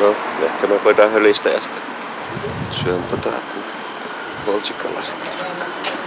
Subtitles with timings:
[0.00, 1.82] No, ehkä me voidaan hölistä ja sitten
[2.70, 3.30] syön tota
[4.46, 5.46] voltsikalla sitten.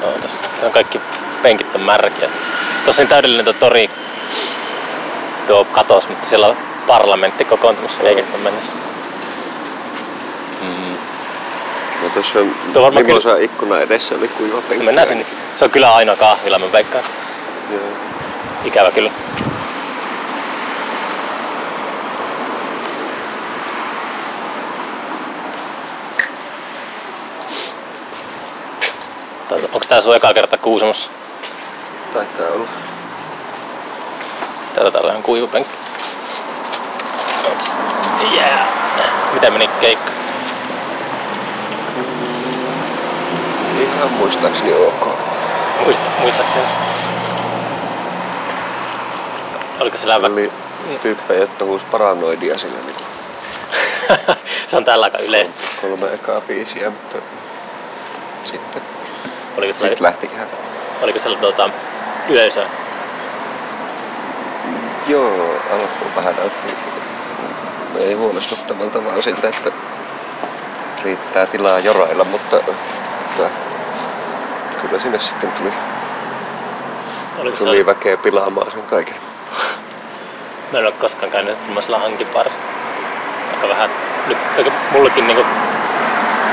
[0.03, 0.31] Ootas.
[0.59, 1.01] Se on kaikki
[1.41, 2.29] penkit on märkiä.
[2.85, 3.89] Tosin täydellinen tuo tori
[5.47, 8.71] tuo katos, mutta siellä on parlamentti kokoontumassa liikettä mennessä.
[12.03, 14.85] No tuossa on Tuo Mimosa ikkuna edessä oli kuiva penkki.
[14.85, 15.25] Mennään sinne.
[15.55, 17.03] Se on kyllä ainoa kahvila, mä veikkaan.
[17.71, 17.81] Joo.
[18.65, 19.11] Ikävä kyllä.
[29.63, 31.09] Onko tää sun eka kerta Kuusamossa?
[32.13, 32.67] Taitaa olla.
[34.75, 35.73] Täällä täällä on kuiva penkki.
[38.33, 38.67] Yeah.
[39.33, 40.11] Miten meni keikka?
[43.81, 45.07] Ihan muistaakseni ok.
[45.85, 46.65] Muista, muistaakseni?
[49.79, 50.27] Oliko se lämpö?
[50.27, 50.51] oli
[51.01, 52.95] tyyppejä, jotka huusi paranoidia siinä niin
[54.67, 55.53] se on tällä aika yleistä.
[55.81, 57.17] kolme ekaa biisiä, mutta
[58.45, 58.81] sitten,
[59.57, 60.57] Oliko siellä, sitten lähtikin hävetä.
[61.01, 61.69] oliko siellä tuota,
[62.29, 62.67] yleisöä?
[65.07, 66.73] Joo, alkuun vähän näytti
[67.99, 69.71] ei huolestuttavalta vaan siltä, että
[71.03, 73.49] riittää tilaa jorailla, mutta että,
[74.81, 75.73] kyllä sinne sitten tuli,
[77.37, 79.15] Oliko tuli väkeä pilaamaan sen kaiken.
[80.71, 82.59] mä en ole koskaan käynyt semmoisella hankiparissa.
[83.53, 83.89] Aika vähän.
[84.27, 84.37] Nyt
[84.91, 85.45] mullekin niinku,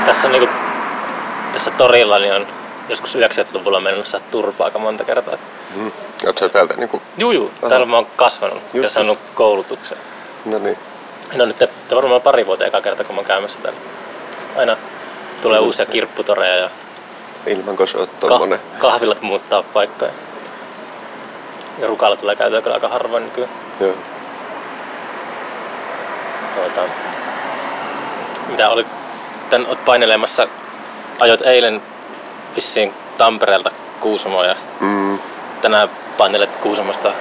[0.05, 0.49] tässä niinku,
[1.53, 2.47] tässä torilla niin on
[2.91, 5.37] joskus 90-luvulla mennyt saa turpaa aika monta kertaa.
[5.75, 5.91] Mm.
[6.39, 7.51] Sä täältä niinku, Juu, juu.
[7.61, 7.69] Aha.
[7.69, 9.97] Täällä mä oon kasvanut ja Just, saanut koulutuksen.
[10.45, 10.77] no niin,
[11.35, 13.79] No nyt te, te varmaan pari vuotta eka kerta, kun mä oon käymässä täällä.
[14.57, 14.77] Aina
[15.41, 15.65] tulee Mm.
[15.65, 16.69] uusia kirpputoreja ja
[17.47, 18.59] ilman kun oot ka- tommonen.
[18.79, 20.11] kahvilat muuttaa paikkoja.
[21.79, 23.51] Ja rukalla tulee käytyä kyllä aika harvoin nykyään.
[23.79, 23.93] Joo.
[26.55, 26.81] Tuota,
[28.47, 28.87] mitä olit
[29.49, 30.47] tän, oot painelemassa,
[31.19, 31.81] ajoit eilen
[32.55, 35.19] vissiin Tampereelta Kuusamoon ja Mm,
[35.61, 37.11] tänään painelet Kuusamosta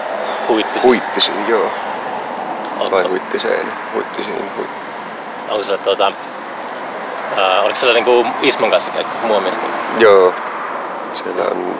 [0.48, 0.86] huittisi.
[0.86, 1.70] huittisin, joo.
[2.80, 3.66] Onko- Vai huittiseen?
[3.94, 4.66] Huittisiin, hui.
[5.50, 6.12] Onko siellä tuota,
[7.36, 9.68] ää, oliko siellä niinku Ismon kanssa keikka muomieskin?
[9.98, 10.34] Joo.
[11.12, 11.78] Siellä on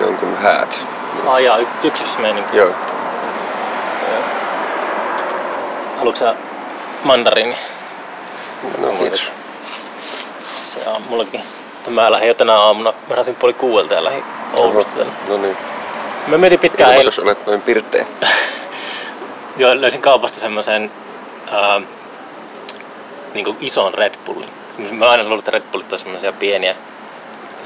[0.00, 0.78] jonkun häät.
[1.26, 2.56] Ai jaa, y- yksityismeininki.
[2.56, 2.70] Joo.
[5.98, 6.34] Haluatko sä
[7.04, 7.56] mandariini?
[8.78, 9.32] No kiitos.
[10.64, 11.42] Se on mullakin.
[11.86, 15.12] Mä lähdin jo tänä aamuna, mä heräsin puoli kuuelta ja lähdin Oulusta tänne.
[15.28, 15.56] No niin.
[16.26, 17.12] Mä mietin pitkään eilen.
[17.22, 18.06] olet noin pirteä.
[19.56, 20.92] Joo, löysin kaupasta semmoisen
[21.52, 21.80] ää,
[23.34, 24.48] niin ison Red Bullin.
[24.90, 26.74] Mä oon aina luullut, että Red Bullit on semmoisia pieniä,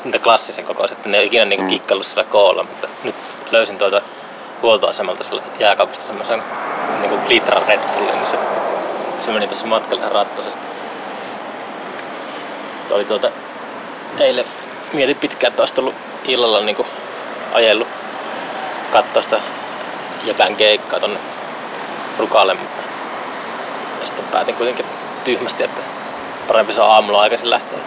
[0.04, 1.66] niitä klassisen kokoiset, että ne ei ole ikinä niin Mm.
[1.68, 3.14] kikkaillut sillä koolla, mutta nyt
[3.50, 4.00] löysin tuolta
[4.62, 6.42] huoltoasemalta sillä jääkaupasta semmoisen
[7.00, 8.38] niin litran Red Bullin, niin se,
[9.20, 10.60] se meni tuossa matkalla ihan rattoisesti.
[12.90, 13.30] Oli tuota,
[14.20, 14.44] eilen
[14.92, 15.94] mietin pitkään, että olisi tullut
[16.24, 16.88] illalla niin kuin
[17.52, 17.88] ajellut
[18.92, 19.40] katsoa sitä
[20.24, 21.20] jäpän keikkaa tonne
[22.18, 22.82] rukalle, mutta
[24.04, 24.86] sitten päätin kuitenkin
[25.24, 25.80] tyhmästi, että
[26.48, 27.78] parempi on aamulla aikaisin lähteä.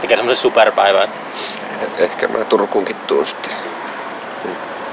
[0.00, 1.02] Tekee semmoisen superpäivän.
[1.04, 1.18] Että...
[1.82, 3.52] Eh- Ehkä mä Turkuunkin tuun sitten.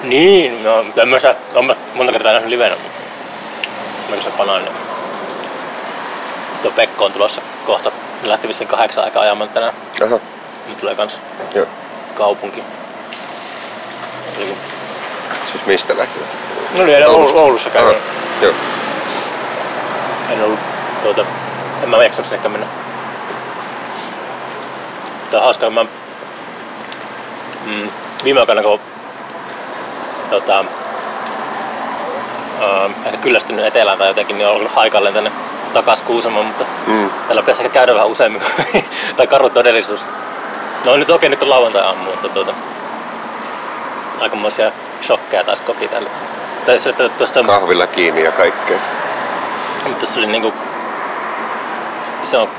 [0.03, 2.75] Niin, no tämmöistä, on monta kertaa nähnyt livenä,
[4.09, 4.61] mä se panaan.
[4.61, 4.75] Niin.
[6.61, 7.91] Tuo Pekko on tulossa kohta.
[8.21, 9.73] Ne lähti vissiin kahdeksan aikaa ajamaan tänään.
[10.05, 10.19] Aha,
[10.71, 11.17] Nyt tulee kans
[11.53, 11.65] joo.
[12.15, 12.63] kaupunki.
[14.37, 14.57] Eli-
[15.45, 16.37] Siis mistä lähtivät?
[16.77, 17.39] No niin, Oulusta.
[17.39, 17.95] Oulussa, käydään.
[18.41, 18.53] joo.
[20.29, 20.59] En ollut,
[21.03, 21.25] tuota,
[21.83, 22.67] en mä jaksanut sinne mennä.
[25.31, 25.85] Tää on hauskaa, mä
[27.65, 27.89] mm,
[28.23, 28.79] viime aikoina kun
[30.29, 30.65] tota,
[32.61, 35.31] ää, ehkä kyllästynyt etelään tai jotenkin, niin on ollut haikalleen tänne
[35.73, 37.09] takas Kuusamoon, mutta Mm.
[37.09, 38.41] täällä pitäisi ehkä käydä vähän useammin,
[39.17, 40.01] tai karu todellisuus.
[40.85, 42.53] No nyt okei, nyt on lauantai aamu, mutta tuota,
[44.19, 44.71] aikamoisia
[45.01, 46.09] shokkeja taas koki tälle.
[46.65, 48.77] Tai se, että tuosta Kahvilla kiinni ja kaikkea.
[49.83, 50.53] mutta tuossa oli niinku,
[52.23, 52.49] se on,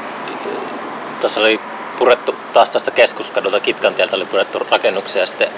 [1.21, 1.61] tuossa oli
[1.99, 5.49] purettu taas tuosta keskuskadulta Kitkantieltä oli purettu rakennuksia ja sitten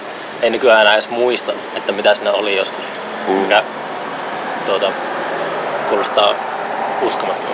[0.43, 2.85] ei nykyään enää edes muista, että mitä siinä oli joskus.
[3.29, 3.35] Mm.
[3.35, 3.63] Mikä
[4.67, 4.93] tuota,
[5.89, 6.35] kuulostaa
[7.03, 7.54] uskomattomalta.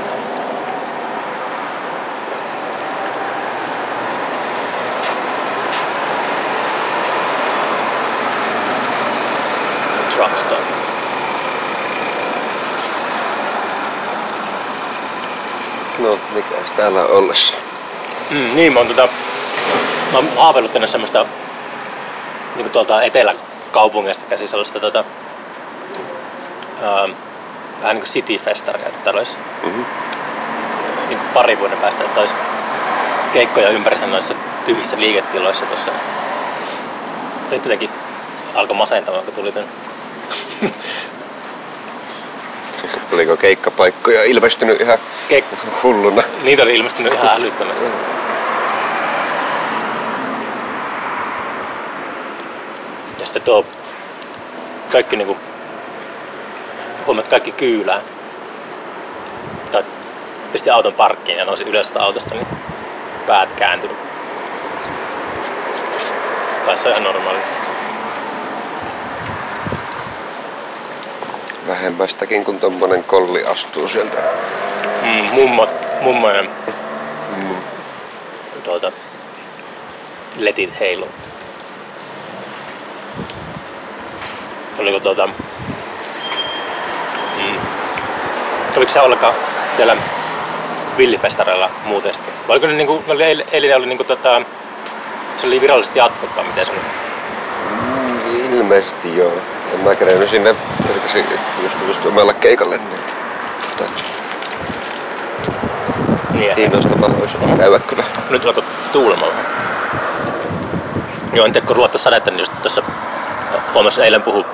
[10.20, 10.58] Truckstop.
[15.98, 17.54] No, mikäs täällä ollessa?
[18.30, 19.08] Mm, niin, mä oon, tota,
[20.12, 21.26] mä oon haaveillut tänne semmoista
[22.56, 25.04] niin tuolta eteläkaupungeista käsin sellaista tota,
[26.82, 27.08] ää,
[27.82, 29.82] vähän niin kuin city-festaria, että täällä olisi Mhm.
[31.08, 32.34] niin pari vuoden päästä, että olisi
[33.32, 34.34] keikkoja ympärissä noissa
[34.64, 35.90] tyhjissä liiketiloissa tuossa.
[37.50, 37.90] Nyt jotenkin
[38.54, 39.70] alkoi masentamaan, kun tuli tänne.
[43.12, 44.98] Oliko keikkapaikkoja ilmestynyt ihan
[45.28, 45.44] Keik-
[45.82, 46.22] hulluna?
[46.42, 47.84] Niitä oli ilmestynyt ihan älyttömästi.
[53.18, 53.66] Ja sitten tuo
[54.92, 55.36] kaikki niinku,
[57.06, 58.02] huomaat kaikki kyylään.
[59.72, 59.84] Tai
[60.52, 62.46] pisti auton parkkiin ja nousi ylös autosta, niin
[63.26, 63.96] päät kääntynyt.
[66.54, 67.59] Se kai se on ihan normaali.
[71.68, 74.16] Vähemmästäkin, kun tommonen kolli astuu sieltä.
[75.02, 75.68] Mm, mummo,
[76.00, 76.50] mummojen
[78.64, 78.92] tuota,
[80.38, 81.08] letit heilu.
[84.78, 85.26] Oliko tuota...
[87.36, 87.58] Mm,
[88.76, 89.34] oliko se ollenkaan
[89.76, 89.96] siellä
[90.98, 92.34] villifestareilla muuten sitten?
[92.48, 94.42] Vai Oliko ne niinku, eil- eilen oli niinku tota,
[95.36, 96.80] se oli virallisesti jatkot vai miten se oli?
[97.70, 99.32] Mm, ilmeisesti joo.
[99.74, 100.54] En mä kerennyt sinne
[100.88, 101.24] pelkäsin
[101.62, 102.76] just tutustumalla keikalle.
[102.76, 103.00] Niin,
[103.78, 103.92] tota,
[106.34, 108.04] Niin, kiinnostavaa olisi käydä kyllä.
[108.30, 108.62] nyt alkoi
[108.92, 109.46] tuulemaan vähän.
[111.32, 112.82] Joo, en tiedä, kun ruotta sadetta, niin just tuossa
[113.74, 114.46] huomassa eilen puhu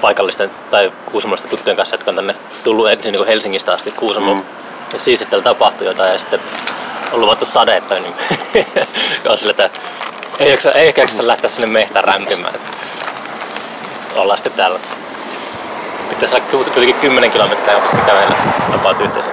[0.00, 4.36] paikallisten tai kuusamolaisten tuttujen kanssa, jotka on tänne tullut ensin niin Helsingistä asti Kuusamoon.
[4.36, 4.42] Mm.
[4.92, 6.40] Ja siis että täällä tapahtui jotain ja sitten
[7.12, 8.14] on luvattu sadetta, niin
[9.28, 9.70] on sille, että
[10.38, 12.54] ei, jaksa, ei ehkä lähteä sinne mehtään rämpimään.
[14.18, 14.80] Ollaan sitten täällä.
[16.08, 18.36] Pitäisi olla kuitenkin 10 kilometriä opissa kävellä
[18.74, 19.30] about yhteensä.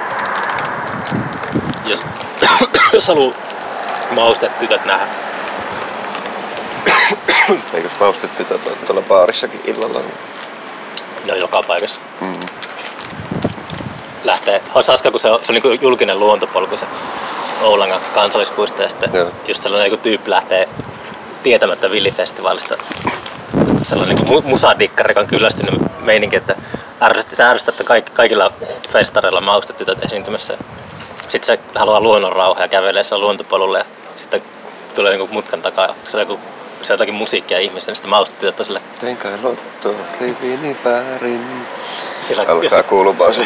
[1.85, 1.99] Jos,
[2.93, 3.35] jos haluaa
[4.11, 5.07] maustetytöt nähdä.
[7.73, 9.99] Eikös maustet tytöt ole tuolla baarissakin illalla?
[11.25, 12.01] Ne on joka paikassa.
[12.21, 12.39] Mm.
[14.23, 16.85] Lähtee, olisi hauska, kun se on, se on niin julkinen luontopolku se
[17.61, 19.31] Oulangan kansallispuisto ja sitten Joo.
[19.47, 20.69] just sellainen joku tyyppi lähtee
[21.43, 22.77] tietämättä villifestivaalista
[23.85, 26.55] sellainen niin mu- musadikkari, joka on kyllästynyt meininki, että
[27.01, 28.51] ärsytti, se ärsyttää, että kaikki, kaikilla
[28.89, 30.57] festareilla maustetytöt esiintymässä.
[31.27, 33.85] Sitten se haluaa luonnon rauhaa ja kävelee siellä luontopolulle ja
[34.17, 34.41] sitten
[34.95, 35.95] tulee niin mutkan takaa.
[36.07, 36.39] Se on joku
[36.83, 41.45] se on jotakin musiikkia ihmistä, niin sitten maustetytöt on sille Tein kai lottoa rivini väärin.
[42.21, 43.43] sillä, Alkaa kuulumaan jo.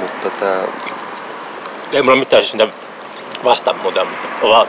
[0.00, 0.62] Mutta tää...
[1.92, 2.68] Ei mulla mitään siis sitä
[3.44, 4.68] vastaan muuta, mutta on vaan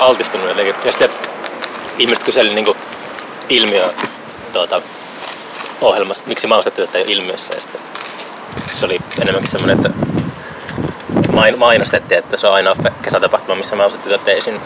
[0.00, 0.74] altistunut jotenkin.
[0.84, 1.10] Ja sitten
[1.98, 2.76] ihmiset kyseli niin
[3.48, 3.84] ilmiö
[4.52, 4.82] tuota,
[5.80, 7.54] ohjelmasta, miksi maustetyöt ei ole ilmiössä.
[7.54, 7.80] Ja sitten
[8.74, 9.90] se oli enemmänkin semmoinen, että
[11.32, 14.60] main, mainostettiin, että se on ainoa fe- kesätapahtuma, missä maustetyöt ei esiinny.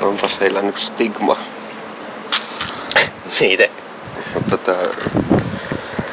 [0.00, 1.36] Onpas heillä nyt stigma.
[3.40, 3.68] Niitä.
[4.34, 4.76] Mutta tää...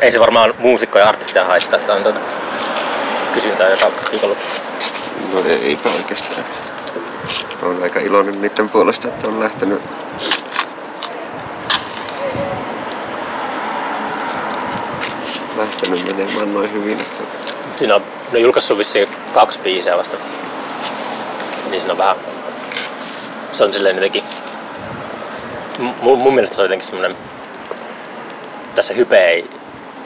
[0.01, 2.19] Ei se varmaan muusikkoja ja artisteja haittaa, että on tuota
[3.37, 4.35] kysyntää joka viikolla.
[5.33, 6.45] No eipä oikeastaan.
[7.61, 9.81] Olen aika iloinen niiden puolesta, että on lähtenyt
[15.57, 16.99] lähtenyt menemään noin hyvin.
[16.99, 17.23] Että
[17.75, 20.17] Siinä on, ne on julkaissut vissiin kaksi biisiä vasta.
[21.69, 22.15] Niin siinä on vähän...
[23.53, 24.23] Se on silleen jotenkin...
[26.01, 27.15] Mun, mun mielestä se on jotenkin semmonen...
[28.75, 29.49] Tässä hype ei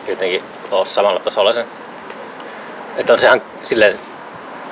[0.07, 1.80] jotenkin ole samalla tasolla sen.
[2.97, 3.99] Että on sehän silleen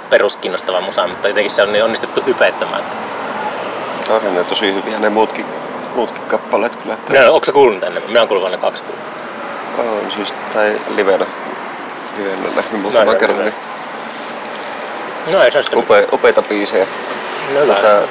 [0.09, 2.81] peruskiinnostava musa, mutta jotenkin se on niin onnistettu hypeettämään.
[2.81, 4.13] Että...
[4.13, 5.45] on ne tosi hyviä ne muutkin,
[5.95, 6.93] muutkin kappaleet kyllä.
[6.93, 7.99] Että Minä, onko sä kuullut tänne?
[7.99, 9.91] Minä olen kuullut vain ne kaksi biisiä.
[10.05, 11.25] on siis, tai livenä,
[12.17, 13.39] livenä nähnyt No, muutaman joo, kerran.
[13.39, 13.53] Niin
[15.33, 15.79] No ei se sitten...
[15.79, 16.87] upe, upeita biisejä.
[17.53, 17.73] No.
[17.73, 18.01] Tätä,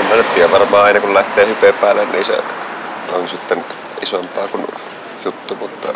[0.00, 2.38] en mä nyt tiedä, varmaan aina kun lähtee hype päälle, niin se
[3.12, 3.64] on sitten
[4.02, 4.66] isompaa kuin
[5.24, 5.88] juttu, mutta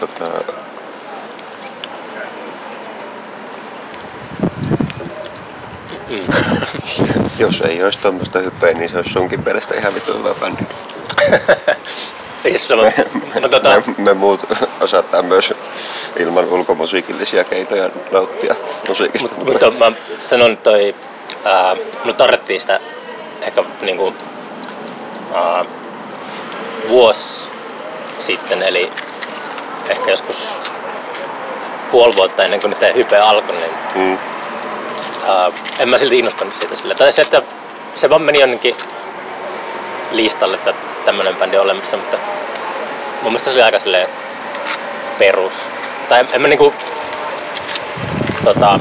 [0.00, 0.24] tota,
[7.38, 10.62] jos ei olisi tuommoista hypeä, niin se olisi sunkin mielestä ihan vitun hyvä bändi.
[12.44, 12.94] Ei se ole...
[13.40, 14.40] No, tota, Me, me muut
[14.80, 15.54] osataan myös
[16.18, 18.54] ilman ulkomusiikillisia keinoja nauttia
[18.88, 19.34] musiikista.
[19.36, 19.92] Mut, mutta mä
[20.26, 20.94] sanon, että toi,
[21.44, 22.80] ää, mulle tarvittiin sitä
[23.40, 24.14] ehkä niinku,
[25.34, 25.64] ää,
[26.88, 27.48] vuosi
[28.20, 28.90] sitten, eli
[29.88, 30.48] ehkä joskus
[31.90, 34.18] puoli vuotta ennen kuin nyt hype alkoi, niin mm,
[35.28, 36.94] ää, en mä silti innostunut siitä sillä.
[36.94, 37.42] Tai se, että
[37.96, 38.76] se vaan meni jonnekin
[40.10, 40.74] listalle, että
[41.04, 42.18] tämmönen bändi on olemassa, mutta
[43.22, 44.08] mun mielestä se oli aika silleen
[45.18, 45.52] perus.
[46.08, 46.74] Tai en, en mä niinku
[48.44, 48.80] tota,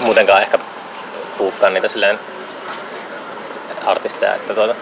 [0.00, 0.58] muutenkaan ehkä
[1.38, 2.18] puukkaan niitä silleen
[3.86, 4.34] artisteja.
[4.34, 4.74] Että tuota,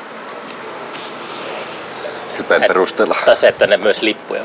[2.41, 3.17] Hypen Et- perusteella.
[3.25, 4.43] tai se, että ne myös lippuja.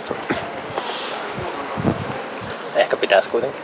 [2.76, 3.62] Ehkä pitäisi kuitenkin.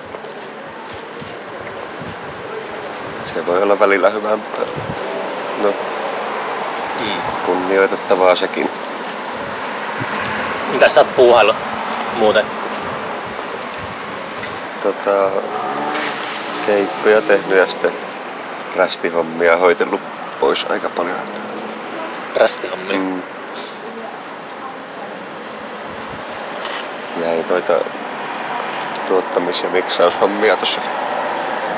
[3.23, 4.61] Se voi olla välillä hyvä, mutta
[5.63, 5.73] no,
[7.45, 8.69] kunnioitettavaa sekin.
[10.71, 11.55] Mitä sä oot puuhaillut
[12.15, 12.45] muuten?
[14.83, 15.29] Tota,
[16.65, 17.91] keikkoja tehnyt ja sitten
[18.75, 20.01] rästihommia hoitellut
[20.39, 21.17] pois aika paljon.
[22.35, 22.97] Rästihommia.
[22.97, 23.03] Mm.
[23.05, 23.21] Mm.
[27.21, 27.73] Jäi noita
[29.07, 30.81] tuottamis- ja miksaushommia tuossa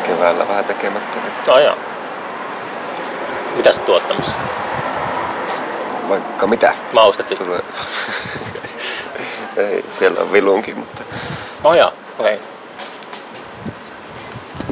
[0.07, 1.19] keväällä vähän tekemättä.
[1.19, 1.75] Niin joo.
[3.55, 4.31] Mitäs tuottamassa?
[6.09, 7.37] vaikka mitä Maustettiin.
[7.37, 7.59] tulee.
[9.57, 11.03] Ei, siellä on vilunkin, mutta,
[11.63, 12.33] Oh joo, okei.
[12.35, 12.47] Okay.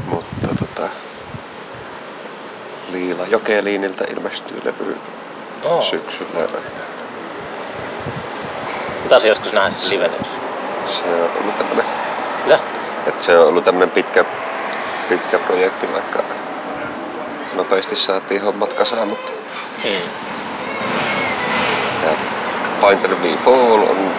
[0.06, 0.90] mutta tota,
[2.92, 4.98] Liila Jokeliinilta ilmestyy levy
[5.66, 5.84] Oh.
[5.84, 6.48] syksyllä.
[9.10, 10.14] Taisi joskus nähdä livenä.
[10.86, 11.86] Se on ollut tämmönen,
[12.46, 12.60] Mitä?
[13.08, 14.26] että se on ollut tämmönen pitkä,
[15.10, 16.20] pitkä projekti, vaikka
[17.54, 19.32] nopeasti saatiin hommat kasaan, mutta
[19.84, 19.92] Mm.
[22.04, 22.10] ja
[22.82, 24.12] Painter V Fall on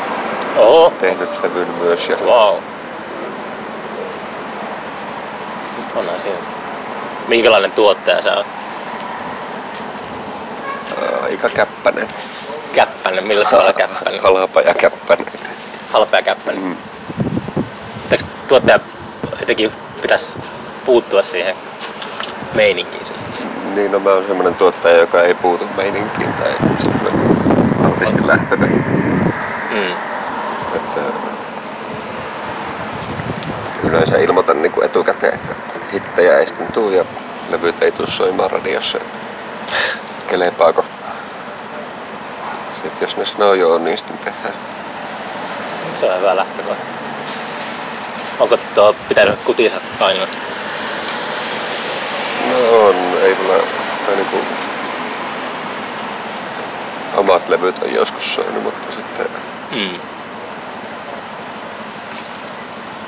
[0.56, 2.56] Oho, tehnyt levyn myös ja wow.
[5.96, 6.36] Onhan siinä.
[7.28, 8.46] Minkälainen tuottaja sä oot?
[11.24, 12.08] aika käppänen,
[12.74, 14.22] Käppänen, millä tavalla käppänen?
[14.22, 15.26] halpa ja käppänen.
[15.92, 16.62] Halpea käppänen.
[16.62, 16.76] Mm.
[18.10, 18.80] Eikö tuottaja
[19.40, 19.72] jotenkin
[20.02, 20.38] pitäisi
[20.84, 21.56] puuttua siihen
[22.54, 23.06] meininkiin?
[23.06, 23.20] sille?
[23.74, 27.14] Niin, no mä oon semmonen tuottaja, joka ei puutu meininkiin tai semmonen
[27.84, 28.84] artistilähtöinen.
[29.70, 29.92] Mm.
[30.76, 31.00] Että
[33.84, 35.54] yleensä ilmoitan niinku etukäteen, että
[35.92, 37.04] hittejä ei sitten tuu ja
[37.50, 39.18] levyt ei tuu soimaan radiossa, että
[40.28, 40.84] kelepaako.
[42.72, 44.54] Sitten jos ne sanoo joo, niin sitten tehdään.
[46.00, 46.82] Se on hyvä lähtökohta.
[48.40, 50.26] Onko tuo pitänyt kutinsa painua?
[52.50, 53.62] No on, ei mulla,
[54.06, 54.36] tai niinku
[57.16, 59.26] omat levyt on joskus soinut, mutta sitten
[59.74, 60.00] Mm.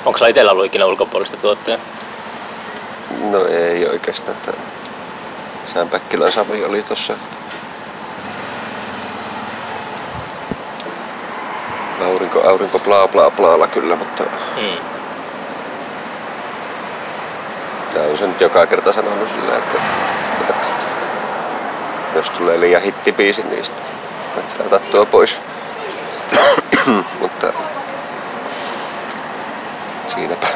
[0.05, 1.81] Onko sulla itsellä ollut ikinä ulkopuolista tuottajaa?
[3.31, 4.53] no ei oikeastaan, että
[5.75, 7.15] Sään Päkkilän Sami oli tossa
[12.03, 14.23] aurinko, aurinko, bla bla blaalla kyllä, mutta
[14.57, 14.79] Mm.
[17.95, 19.79] Tää on se nyt joka kerta sanonut sillä, että,
[20.51, 20.69] että
[22.15, 23.87] jos tulee liian hittibiisi, niin sitten
[24.37, 25.41] laittaa tattua pois.
[27.21, 27.53] Mutta
[30.07, 30.47] siinäpä.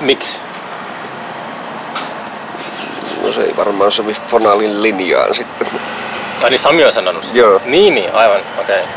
[0.00, 0.40] Miksi?
[3.22, 5.68] No se ei varmaan sovi Fonalin linjaan sitten.
[6.42, 7.36] Ai niin Sami on sanonut sen?
[7.36, 7.60] Joo.
[7.64, 8.80] Niin, niin, aivan, okei.
[8.80, 8.92] Okay.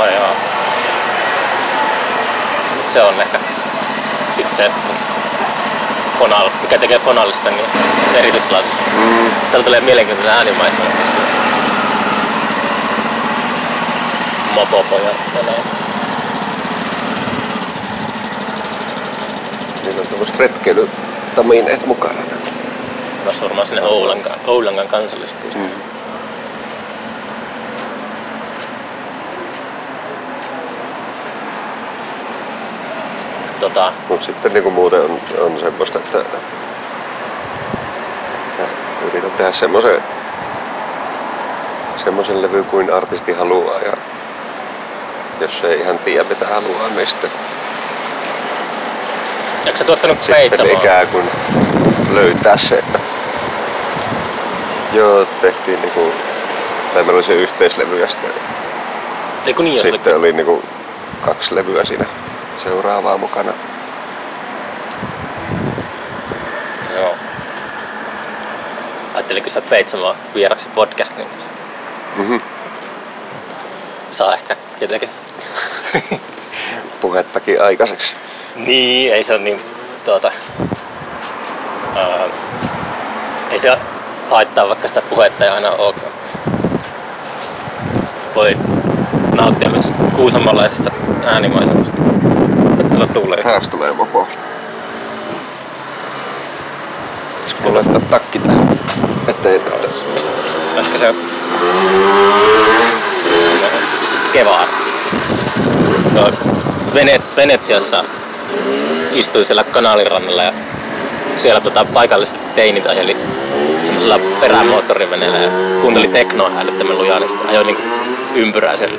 [0.00, 0.36] Ai joo.
[2.88, 3.38] Se on ehkä
[4.32, 5.06] sit se, miksi
[6.18, 7.64] Fonal, mikä tekee Fonalista niin
[8.14, 8.72] erityislaatus.
[8.96, 9.30] Mm.
[9.50, 10.84] Täällä tulee mielenkiintoinen äänimaisema.
[14.54, 15.62] Mopopojat ja näin.
[19.84, 22.20] Niillä on tämmöiset retkeily-tamineet mukana.
[23.24, 25.64] Mä surmaan sinne Oulangan, Oulangan kansallispuistoon.
[25.64, 25.85] Mm.
[33.60, 36.36] Tota, Mut sitten niinku muuten on, on semmoista, että, että
[39.06, 40.02] yritän tehdä semmoisen
[42.04, 43.92] semmoisen levy kuin artisti haluaa ja
[45.40, 47.30] jos ei ihan tiedä mitä haluaa, niin sitten,
[49.66, 51.30] eikö sä tuottanut sitten ikään kuin
[52.14, 52.98] löytää se, että
[54.92, 56.12] joo, tehtiin niinku,
[56.94, 58.30] tai meillä oli se yhteislevy ja sitten,
[59.44, 60.62] niin, oli sitten oli niinku
[61.20, 62.04] kaksi levyä siinä
[62.56, 63.52] seuraavaa mukana.
[66.94, 67.14] Joo.
[69.14, 71.28] Ajattelinko sä Peitsamoa vieraksi podcast, niin
[72.16, 72.36] Mhm.
[74.10, 75.08] saa ehkä jotenkin.
[77.00, 78.14] Puhettakin aikaiseksi.
[78.56, 79.60] Niin, ei se ole niin
[80.04, 80.32] tuota...
[81.96, 82.24] Ää,
[83.50, 83.78] ei se
[84.30, 86.12] haittaa, vaikka sitä puhetta ei aina olekaan.
[88.34, 88.56] Voi
[89.34, 90.90] nauttia myös kuusamalaisesta
[91.26, 92.02] äänimaisemasta.
[92.96, 93.42] Täällä tuulee.
[93.42, 94.28] Taas tulee mopo.
[97.36, 98.80] Pitäisikö laittaa takki tähän?
[99.28, 100.04] Ettei tässä.
[100.78, 101.14] Ehkä se
[104.32, 104.68] kevään.
[106.14, 106.30] No,
[106.94, 108.04] Vene- Venetsiassa
[109.12, 110.52] istuin siellä kanaalirannalla ja
[111.38, 113.16] siellä tota, paikalliset teinit ajeli
[113.84, 115.50] semmoisella perämoottoriveneellä ja
[115.80, 117.82] kuunteli teknoa älyttömän lujaa, niin sitten ajoi niinku
[118.34, 118.98] ympyrää siellä.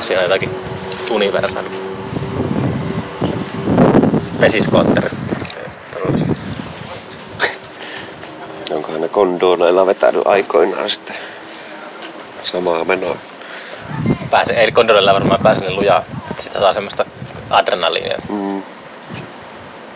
[0.00, 0.50] Siinä jotakin
[1.10, 1.91] universaali
[4.42, 5.08] vesiskootteri.
[8.70, 11.16] Onkohan ne kondoleilla vetänyt aikoinaan sitten
[12.42, 13.16] samaa menoa?
[14.30, 16.02] Pääse, ei kondolilla varmaan pääse niin lujaa.
[16.38, 17.04] Sitä saa semmoista
[17.50, 18.18] adrenaliinia.
[18.28, 18.62] Mm.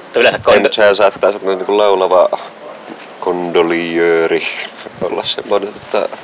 [0.02, 0.60] Mutta yleensä kondo...
[0.60, 2.28] mutta sehän saattaa semmoinen niin laulava
[3.20, 4.46] kondoliööri
[5.02, 6.16] olla semmoinen tota,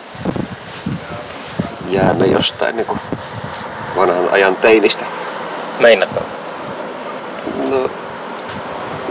[1.91, 3.01] jäännä jostain niin kuin
[3.97, 5.05] vanhan ajan teinistä.
[5.79, 6.21] Meinaatko?
[7.71, 7.91] No,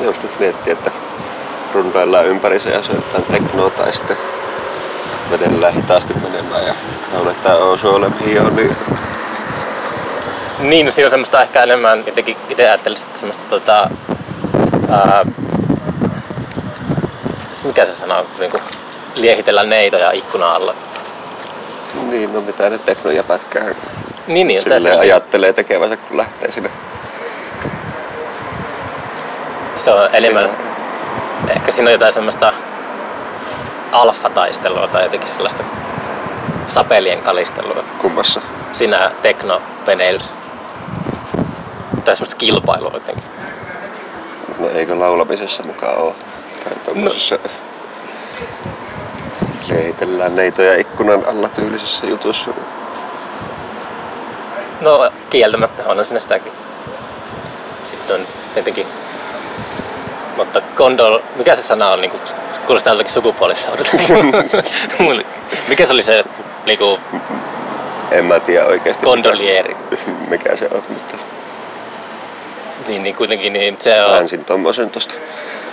[0.04, 0.92] jos nyt miettii, että
[1.74, 4.18] rundaillaan ympärissä ja soitetaan teknoa tai sitten
[5.32, 6.74] vedellään hitaasti menemään ja
[7.14, 8.76] lauletaan Osuole Mio, niin
[10.60, 13.90] Niin, no siinä on semmoista ehkä enemmän, jotenkin itse ajattelisin, että semmoista tota,
[14.90, 15.26] ää,
[17.64, 18.64] mikä se sana on, niin kuin
[19.16, 20.76] liehitellä neitoja ikkuna alla.
[22.10, 23.76] niin no mitä ne teknojäpätkään
[24.28, 26.70] Niin, niin, silleen ajattelee tekevänsä, kun lähtee sinne.
[29.82, 30.50] Se on enemmän,
[31.50, 32.54] ehkä siinä on jotain semmoista
[33.92, 35.64] alfataistelua tai jotenkin sellaista
[36.68, 37.84] sapelien kalistelua.
[38.02, 38.42] Kummassa?
[38.72, 40.32] Siinä teknoveneilyssä.
[42.06, 43.24] Tai semmoista kilpailua jotenkin.
[44.60, 46.14] No eikö laulamisessa mukaan ole?
[46.64, 47.50] Tai tommosessa no.
[49.70, 52.52] leitellään neitoja ikkunan alla tyylisessä jutussa.
[54.82, 56.52] No kieltämättä on siinä sitäkin.
[57.84, 58.88] Sitten on tietenkin...
[60.38, 62.02] Mutta kondol, mikä se sana on?
[62.02, 62.22] Niin kuin,
[62.66, 63.90] kuulostaa jotakin sukupuolisaudulta.
[65.04, 65.26] Mulle-
[65.68, 66.24] mikä se oli se
[66.66, 67.00] niinku,
[68.12, 69.78] En mä tiedä oikeesti kondolieri?
[70.30, 71.16] mikä, se on, mutta
[72.88, 74.12] Niin, niin kuitenkin niin se on...
[74.12, 75.14] väänsin tommosen tosta.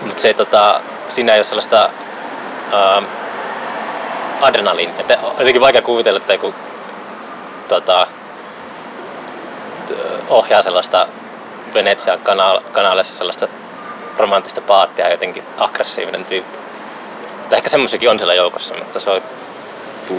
[0.03, 1.91] Mutta se tota, siinä ei ole sellaista
[2.73, 3.03] ää,
[4.41, 4.91] adrenaliin.
[4.99, 6.55] Että jotenkin vaikea kuvitella, että joku
[7.69, 8.07] tota,
[10.29, 11.09] ohjaa sellaista
[11.75, 13.49] Venetsian kana- kanaalissa sellaista
[14.19, 16.59] romanttista paattia ja jotenkin aggressiivinen tyyppi.
[17.49, 19.23] Tai ehkä semmoisiakin on siellä joukossa, mutta se on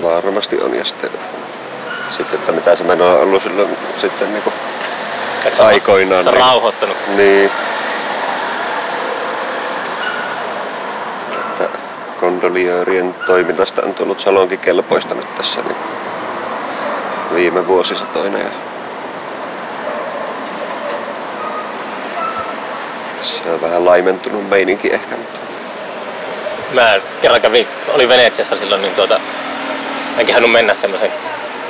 [0.02, 1.10] Varmasti on ja sitten,
[2.10, 4.54] sitten että mitä se meno on ollut silloin sitten niinku
[5.46, 6.46] että se Aikoinaan Se on niin.
[6.46, 6.98] rauhoittanut.
[7.16, 7.52] Niin.
[11.32, 11.70] Että
[12.20, 15.78] kondoliöörien toiminnasta on tullut salonkin kelpoista nyt tässä niin
[17.34, 18.38] viime vuosisatoina.
[18.38, 18.50] Ja
[23.22, 25.40] se on vähän laimentunut meininki ehkä, mutta
[26.74, 29.20] Mä kerran kävin, oli Venetsiassa silloin, niin tuota,
[30.18, 31.12] en kehannut mennä semmoisen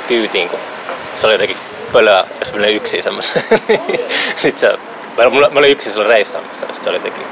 [0.08, 0.58] kyytiin, kun
[1.14, 1.56] se oli jotenkin
[1.92, 3.42] pölöä, jos meni yksin semmoisen.
[4.36, 4.78] Sitten se,
[5.16, 7.26] mä, mä olin yksin silloin reissaamassa, ja sit se oli jotenkin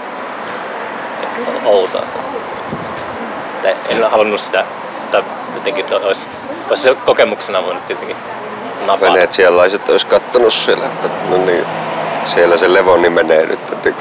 [1.65, 2.07] outoa.
[3.89, 4.65] En halunnut sitä,
[5.11, 5.23] tai
[5.55, 6.29] jotenkin to- olisi,
[6.69, 8.17] olisi se kokemuksena voinut tietenkin
[8.87, 9.13] napata.
[9.13, 11.65] venetsialaiset olisi kattonut siellä, että no niin,
[12.29, 13.85] siellä se Levoni menee nyt.
[13.85, 13.95] Niin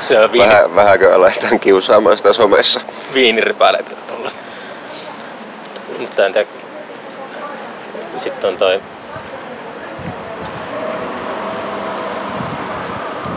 [0.00, 2.80] Se on viini, vähän, vähänkö aletaan kiusaamaan sitä somessa.
[3.14, 4.40] viinirypäleitä ja tollaista.
[5.98, 6.48] Mutta en tiedä.
[8.16, 8.80] Sitten on toi...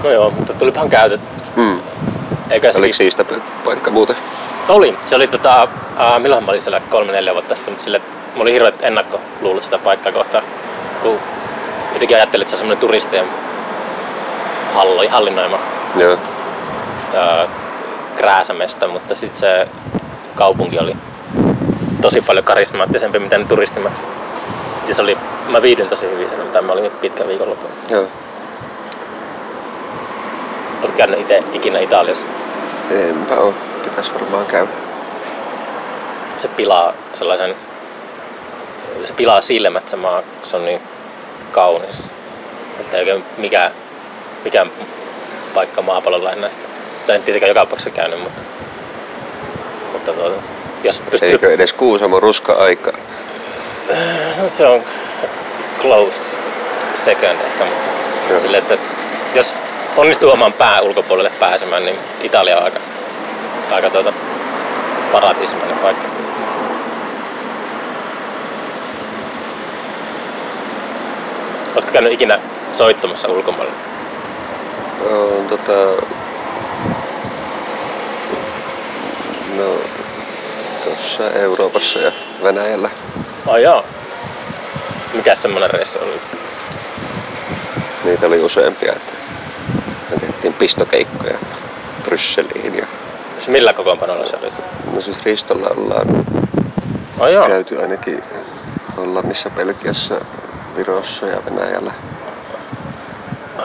[0.03, 1.21] No joo, mutta tulipahan käytet.
[1.55, 1.79] Mm.
[2.49, 3.25] Eikä se Oliko siistä
[3.65, 4.15] paikka muuten?
[4.67, 4.97] Oli.
[5.01, 5.61] Se oli tota,
[5.99, 9.63] äh, milloin mä olin siellä kolme neljä vuotta sitten, mutta sille, mulla oli hirveät ennakkoluulot
[9.63, 10.43] sitä paikkaa kohtaan,
[11.01, 11.19] kun
[11.93, 13.25] jotenkin ajattelin, että se on semmoinen turistien
[14.73, 15.57] halli, hallinnoima
[15.95, 16.17] Joo.
[17.15, 17.47] ää,
[18.15, 19.67] krääsämestä, mutta sitten se
[20.35, 20.95] kaupunki oli
[22.01, 24.03] tosi paljon karismaattisempi, mitä ne turistimaksi.
[24.87, 27.67] Ja se oli, mä viihdyin tosi hyvin siellä, mitä mä olin pitkä viikonloppu.
[27.89, 28.07] Joo.
[30.81, 32.25] Oletko käynyt itse ikinä Italiassa?
[32.91, 33.53] Enpä oo.
[33.83, 34.71] Pitäis varmaan käydä.
[36.37, 37.55] Se pilaa sellaisen,
[39.05, 40.81] se pilaa silmät se maa, se on niin
[41.51, 41.99] kaunis.
[42.79, 43.71] Että ei oikein mikään,
[44.43, 44.71] mikään
[45.53, 46.65] paikka maapallolla enää sitä.
[47.07, 48.41] Tai en tietenkään joka paikassa käynyt, mutta,
[49.93, 50.41] mutta tuota,
[50.83, 52.91] jos pystyy Eikö edes Kuusamo ruska-aika?
[54.41, 54.83] No, se on
[55.81, 56.31] close
[56.93, 57.89] second ehkä, mutta
[58.29, 58.39] Joo.
[58.39, 58.77] sille, että
[59.35, 59.55] jos
[59.97, 62.79] onnistuu oman pään ulkopuolelle pääsemään, niin Italia on aika,
[63.71, 64.13] aika tuota,
[65.11, 66.07] paratiisimainen paikka.
[71.75, 72.39] Oletko käynyt ikinä
[72.71, 73.73] soittamassa ulkomailla?
[75.49, 75.73] Tota...
[79.57, 79.63] No,
[80.83, 82.11] tuossa Euroopassa ja
[82.43, 82.89] Venäjällä.
[83.47, 83.85] Ai joo.
[85.13, 86.19] Mikä semmonen reissu oli?
[88.03, 89.13] Niitä oli useampia, että
[90.11, 91.37] me tehtiin pistokeikkoja
[92.03, 92.85] Brysseliin ja
[93.39, 94.51] Se millä kokoonpanolla se oli?
[94.93, 96.25] No siis Ristolla ollaan
[97.19, 97.47] Oh, joo.
[97.47, 98.23] käyty ainakin
[98.97, 100.15] Hollannissa, Belgiassa,
[100.75, 101.91] Virossa ja Venäjällä.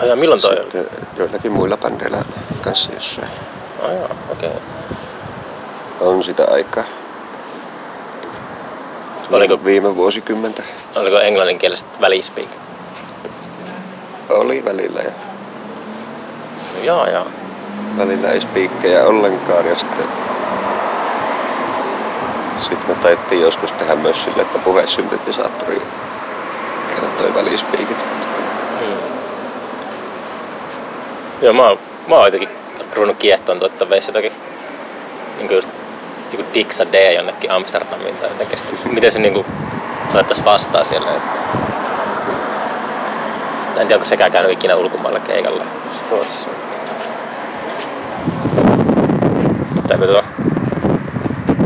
[0.09, 0.63] Ja milloin toi oli?
[0.63, 0.87] Sitten
[1.17, 2.25] joillakin muilla bändeillä
[2.63, 3.29] kanssa jossain.
[3.83, 4.49] Oh, joo, okei.
[4.49, 4.61] Okay.
[6.01, 6.85] On sitä aikaa.
[9.31, 10.63] Oliko, Viime vuosikymmentä
[10.95, 12.49] oliko englanninkieliset välispiik?
[14.29, 15.11] oli välillä ja
[16.83, 17.27] Joo, joo.
[17.99, 20.05] välillä ei spiikkejä ollenkaan ja sitten
[22.57, 25.83] sitten me taidettiin joskus tehdä myös sille, että puhesyntetisaattori
[26.95, 28.05] kertoi välispiikit.
[31.43, 32.49] Joo, mä oon, mä oon jotenkin
[32.95, 34.33] ruvennut kiehtoon tuota veisi jotakin
[35.39, 35.71] niin just
[36.33, 39.47] joku Dixa D jonnekin Amsterdamiin tai jotenkin sitten, miten se niinku
[40.11, 41.11] otettaisiin vastaan siellä.
[41.11, 41.23] Et,
[43.77, 45.65] en tiedä, onko sekään käynyt ikinä ulkomailla keikalla
[46.11, 46.49] Ruotsissa.
[49.91, 50.23] Eipä tuo.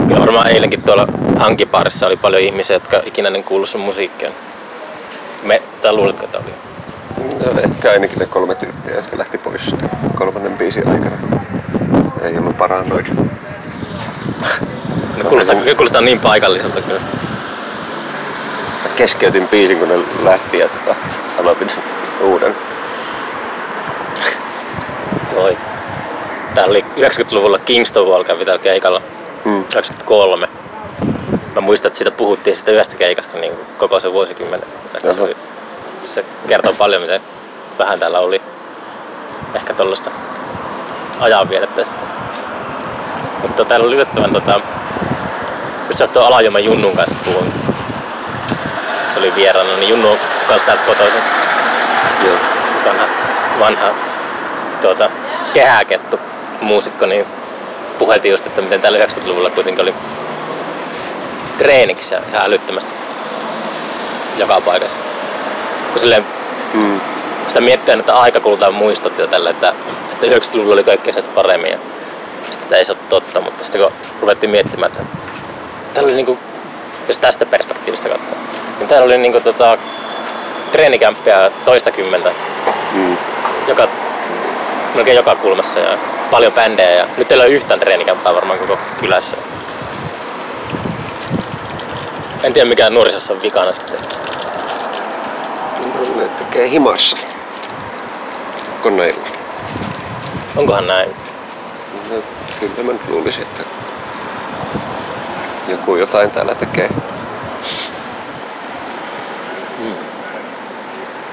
[0.09, 1.07] Kyllä varmaan eilenkin tuolla
[1.39, 4.31] hankipaarissa oli paljon ihmisiä, jotka ikinä en kuullut sun musiikkia.
[5.43, 6.68] Me, tai luuletko, että oli?
[7.19, 11.17] No, ehkä ainakin ne kolme tyyppiä, jotka lähti pois sitten kolmannen biisin aikana.
[12.23, 13.13] Ei ollut parannoita.
[15.17, 17.01] Ne kuulostaa, ne kuulostaa niin paikalliselta kyllä.
[18.85, 20.97] Mä keskeytin biisin, kun ne lähti ja tota,
[21.41, 21.69] aloitin
[22.21, 22.55] uuden.
[25.35, 25.57] Toi.
[26.55, 29.03] Täällä oli 90-luvulla Kingston Wall kävi täällä keikalla.
[29.45, 29.65] Mm.
[29.73, 30.49] 93.
[31.55, 34.61] Mä muistan, että siitä puhuttiin sitä yhdestä keikasta niin koko se vuosikymmen.
[34.95, 35.37] Että se, oli,
[36.03, 37.21] se kertoo paljon, miten
[37.79, 38.43] vähän täällä oli
[39.55, 40.11] ehkä tollaista
[41.21, 41.83] ajanvietettä.
[43.43, 44.61] Mutta täällä oli yllättävän tota,
[45.87, 47.43] just saattoi Alajoman Junnun kanssa puhua.
[49.11, 51.23] Se oli vieraana, niin Junnu on kanssa täältä kotoisin
[52.25, 52.37] Joo.
[52.85, 53.05] vanha,
[53.59, 53.95] vanha
[54.81, 55.11] tuota,
[55.53, 56.21] kehäkettu
[56.61, 57.27] muusikko, niin
[57.99, 59.95] puheltiin just, että miten täällä 90-luvulla kuitenkin oli
[61.59, 62.93] treeniksiä ihan älyttömästi
[64.37, 65.03] joka paikassa.
[65.99, 66.25] Kun silleen
[66.75, 67.01] Mm.
[67.49, 69.73] sitä miettii, että aika kultaa muistot ja tälle, että,
[70.13, 71.79] että 90-luvulla oli kaikki asiat paremmin ja
[72.63, 75.05] että ei se ole totta, mutta sitten kun ruvettiin miettimään, että
[75.95, 76.39] täällä oli niinku,
[77.09, 78.39] jos tästä perspektiivistä katsoo,
[78.79, 79.79] niin täällä oli niinku tota,
[80.73, 82.31] treenikämppiä toista kymmentä
[82.93, 83.17] Mm.
[83.69, 83.89] joka,
[84.95, 85.99] melkein joka kulmassa ja
[86.31, 89.37] paljon bändejä ja nyt ei ole yhtään treenikämppää varmaan koko kylässä.
[92.45, 93.97] En tiedä mikä nuorisossa on vikana sitten.
[96.17, 97.17] Ne tekee himassa
[98.83, 99.29] koneilla.
[100.57, 101.11] Onkohan näin?
[102.11, 102.23] No,
[102.61, 103.63] kyllä mä nyt luulisin, että
[105.69, 106.91] joku jotain täällä tekee.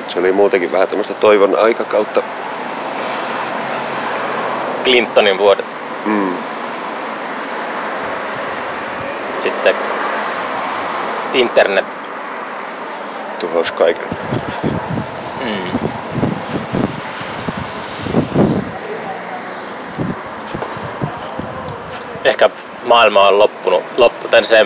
[0.07, 2.21] Se oli muutenkin vähän tämmöistä toivon aikakautta.
[4.83, 5.65] Clintonin vuodet.
[6.05, 6.37] Mm.
[9.37, 9.75] Sitten
[11.33, 12.04] internet.
[13.45, 14.07] Tuhos kaiken.
[22.23, 22.49] Ehkä
[22.83, 23.83] maailma on loppunut.
[23.97, 24.65] Loppu, tai se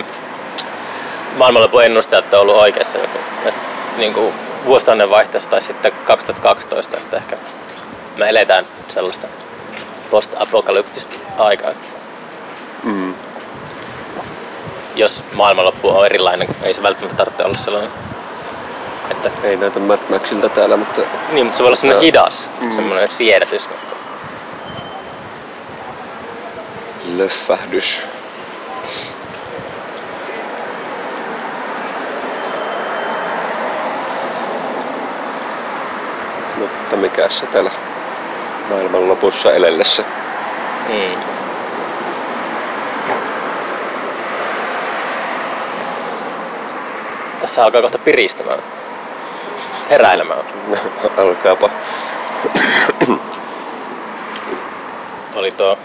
[1.36, 2.98] maailmanlopun ennustajat on ollut oikeassa.
[3.44, 3.54] Et,
[3.96, 7.36] niin kuin vuosituhannen vaihteessa tai sitten 2012, että ehkä
[8.16, 9.26] me eletään sellaista
[10.10, 11.70] post-apokalyptista aikaa.
[12.82, 13.14] Mm.
[14.94, 18.09] jos maailmanloppu on erilainen, ei se välttämättä tarvitse olla sellainen.
[19.10, 21.00] Että, Ei näytä Mad Maxilta täällä, mutta
[21.32, 22.22] niin, mutta se voi olla sellainen Joo.
[22.22, 22.72] hidas, Mm.
[22.72, 23.68] semmoinen siedätys.
[27.16, 28.02] löfvähdys.
[36.56, 37.70] Mutta mikä se täällä
[38.70, 40.04] maailman lopussa elellessä.
[40.88, 41.16] Mm.
[47.40, 48.58] Tässä alkaa kohta piristämään.
[49.90, 50.40] Heräilemään.
[51.16, 51.70] Alkaapa.
[55.34, 55.78] Oli tuo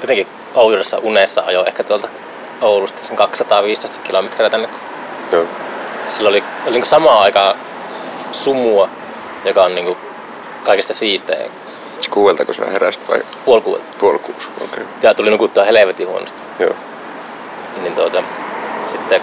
[0.00, 2.08] jotenkin oudossa unessa ajo ehkä tuolta
[2.60, 4.68] Oulusta sen 215 kilometriä tänne.
[5.32, 5.44] Joo.
[6.08, 7.56] Sillä oli, oli niin samaan aikaan
[8.32, 8.88] sumua,
[9.44, 9.96] joka on niin
[10.64, 11.50] kaikista siistein
[12.10, 13.86] Kuueltako sä heräsit vai puoli kuudelta.
[13.98, 14.48] puoli kuusi?
[14.56, 14.66] Okei.
[14.66, 14.84] Okay.
[15.02, 16.42] Ja tuli nukuttua helvetin huonosti.
[16.58, 16.74] Joo.
[17.82, 18.22] Niin tuota,
[18.86, 19.20] sitten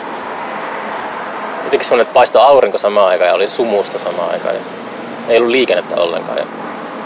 [1.72, 4.56] jotenkin semmoinen, että paistoi aurinko samaan aikaan ja oli sumusta samaan aikaan.
[4.56, 4.62] Ja
[5.30, 6.38] ei ollut liikennettä ollenkaan.
[6.38, 6.46] Ja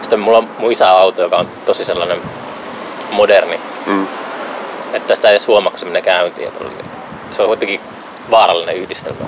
[0.01, 2.21] sitten mulla on mun isä auto, joka on tosi sellainen
[3.11, 4.07] moderni, Mm.
[4.93, 6.51] että sitä ei edes huomaa, kun se menee käyntiin.
[7.35, 7.81] Se on kuitenkin
[8.31, 9.25] vaarallinen yhdistelmä.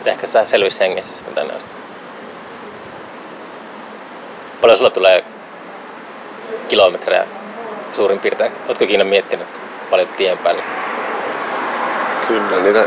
[0.00, 1.70] Et ehkä sitä selvisi hengessä sitten tänne asti.
[4.60, 5.24] Paljon sulla tulee
[6.68, 7.26] kilometrejä
[7.92, 8.52] suurin piirtein.
[8.66, 9.46] Oletko ikinä miettinyt
[9.90, 10.62] paljon tien päälle?
[12.28, 12.84] Kyllä niitä...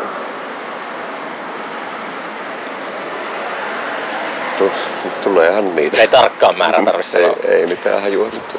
[5.24, 6.02] Tuleehan niitä.
[6.02, 8.56] Ei tarkkaan määrää tarvitse ei, ei mitään hajua, mutta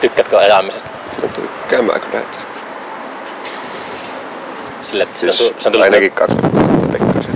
[0.00, 0.90] Tykkäätkö ajamisesta?
[1.22, 2.18] mä tykkään mä kyllä.
[2.20, 2.38] Että
[4.80, 7.34] Sille, että siis siis on, se on tullut ainakin 20 vuotta pikkasen.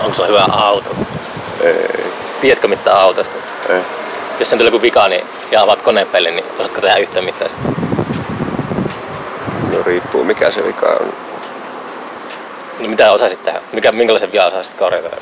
[0.00, 0.90] Onko sulla hyvä auto?
[1.60, 2.04] Ei,
[2.40, 3.36] Tiedätkö mitään autosta?
[3.68, 3.80] ei.
[4.38, 7.50] Jos sen tulee joku vika niin, ja avaat konepelin, niin osaatko tehdä yhtään mitään?
[9.72, 11.12] No riippuu mikä se vika on.
[12.80, 13.60] Niin mitä osaisit tehdä?
[13.72, 15.16] Mikä, minkälaisen vian osaisit korjata?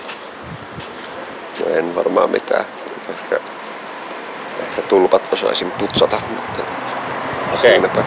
[1.61, 2.65] No en varmaan mitään.
[3.11, 3.41] Ehkä,
[4.69, 6.61] ehkä tulpat osaisin putsata, mutta
[7.55, 7.71] Okei.
[7.71, 8.05] siinäpä.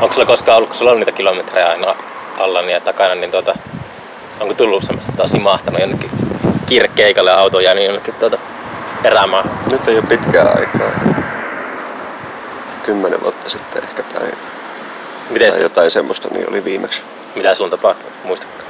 [0.00, 1.94] Onko sulla koskaan ollut, kun sulla on niitä kilometrejä aina
[2.38, 3.54] alla niin ja takana, niin tuota,
[4.40, 6.10] onko tullut semmoista, että on simahtanut jonnekin
[6.66, 8.38] kirkkeikalle ja auto on jäänyt jonnekin tuota
[9.04, 9.50] erämään?
[9.70, 10.90] Nyt ei ole pitkää aikaa.
[12.82, 14.30] Kymmenen vuotta sitten ehkä tai,
[15.30, 17.02] Miten tai sitä, jotain semmoista niin oli viimeksi.
[17.34, 18.10] Mitä sulla tapahtui?
[18.24, 18.62] Muistatko?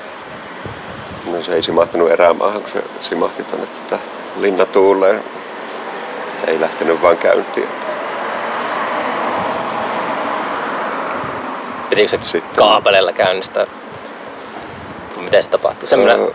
[1.31, 3.99] No se ei simahtanut erämaahan, kun se simahti tuonne tota
[4.37, 5.25] linnatuuleen.
[6.47, 7.69] Ei lähtenyt vaan käyntiin.
[11.91, 13.67] Pitikö se Sitten- kaapeleilla käynnistää?
[15.17, 15.89] Miten se tapahtui?
[15.89, 16.31] Semmoinen, Öö,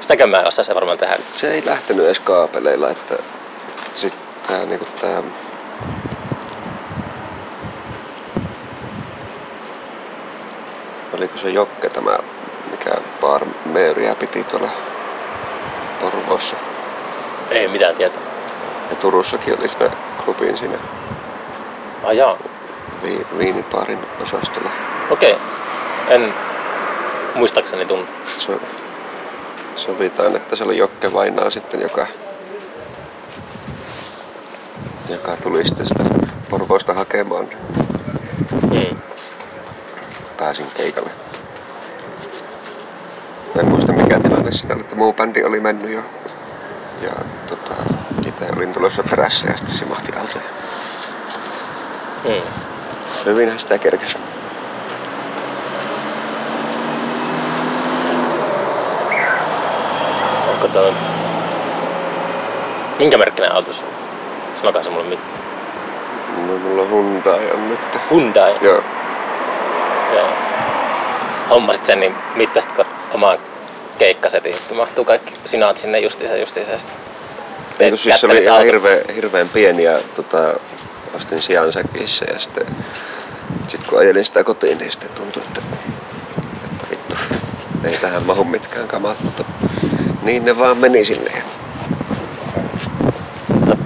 [0.00, 1.16] sitäkään mä en osaa se varmaan tehdä.
[1.34, 3.14] se ei lähtenyt edes kaapeleilla, että
[3.94, 5.22] sitten tää niinku tää
[11.16, 12.18] Oliko se Jokke tämä,
[12.70, 14.68] mikä Bar Meeriä piti tuolla
[16.00, 16.56] Porvoossa.
[17.50, 18.22] Ei mitään tietoa.
[18.90, 19.90] Ja Turussakin oli siinä
[20.24, 20.78] klubin siinä
[22.04, 22.36] Ai jaa.
[23.02, 24.70] vi- viinipaarin osastolla.
[25.10, 25.36] Okei.
[26.08, 26.34] En
[27.34, 28.06] muistaakseni tunne.
[28.38, 28.60] So,
[29.76, 32.06] sovitaan, että se oli Jokke Vainaa sitten, joka,
[35.08, 36.04] joka tuli sitten sitä
[36.50, 37.48] Porvoosta hakemaan.
[40.46, 41.10] Pääsin keikalle.
[43.58, 46.00] En muista mikä tilanne siinä oli, että muu bändi oli mennyt jo.
[47.02, 47.10] Ja
[47.48, 47.74] tota,
[48.26, 50.44] itse olin tulossa perässä ja sitten simahti autoja.
[52.24, 52.42] Mm.
[53.26, 54.18] Hyvinhän sitä kerkesi.
[60.52, 60.94] Onko tuo...
[62.98, 63.90] Minkä merkkinen auto se on?
[64.56, 65.28] Sanokaa se mulle mitään.
[66.46, 67.80] No mulla on Hyundai on nyt.
[68.10, 68.54] Hyundai.
[68.60, 68.82] Joo.
[70.16, 70.28] Joo.
[71.50, 73.38] Hommasit sen niin mittastiko omaan
[73.98, 76.72] keikkasetin, että mahtuu kaikki sinaat sinne justiinsa justiinsa
[77.88, 80.54] kun siis se oli ihan hirveän, hirveän pieni ja tota,
[81.16, 82.66] ostin sijan säkissä ja sitten
[83.68, 85.60] sit kun ajelin sitä kotiin, niin sitten tuntui, että,
[86.64, 87.14] että vittu,
[87.84, 89.44] ei tähän mahu mitkään kamat, mutta
[90.22, 91.32] niin ne vaan meni sinne.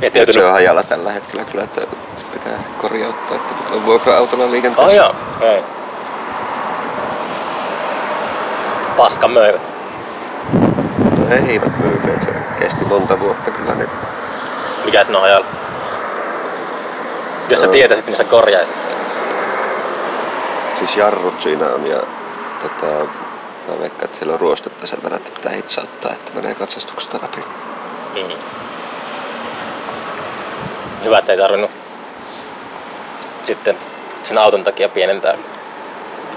[0.01, 1.81] Ja Nyt se on hajalla tällä hetkellä kyllä, että
[2.33, 5.09] pitää korjauttaa, että nyt on vuokra-autolla liikenteessä.
[5.09, 5.65] Oh, joo.
[9.01, 9.63] Paska möivät.
[11.19, 13.75] No eivät myyneet, se kesti monta vuotta kyllä.
[13.75, 13.91] Niin
[14.85, 15.47] Mikä siinä on ajalla?
[17.49, 17.73] Jos sä Joo.
[17.73, 18.93] tietäisit, niin sä korjaisit sen.
[20.75, 22.01] siis jarrut siinä on ja
[22.63, 23.05] tota,
[23.69, 27.45] mä veikkaan, että siellä on ruostetta sen verran, että pitää hitsauttaa, että menee katsastuksesta läpi.
[28.15, 28.37] Mm.
[31.05, 31.71] Hyvä, että ei tarvinnut
[33.45, 33.77] sitten
[34.23, 35.35] sen auton takia pienentää,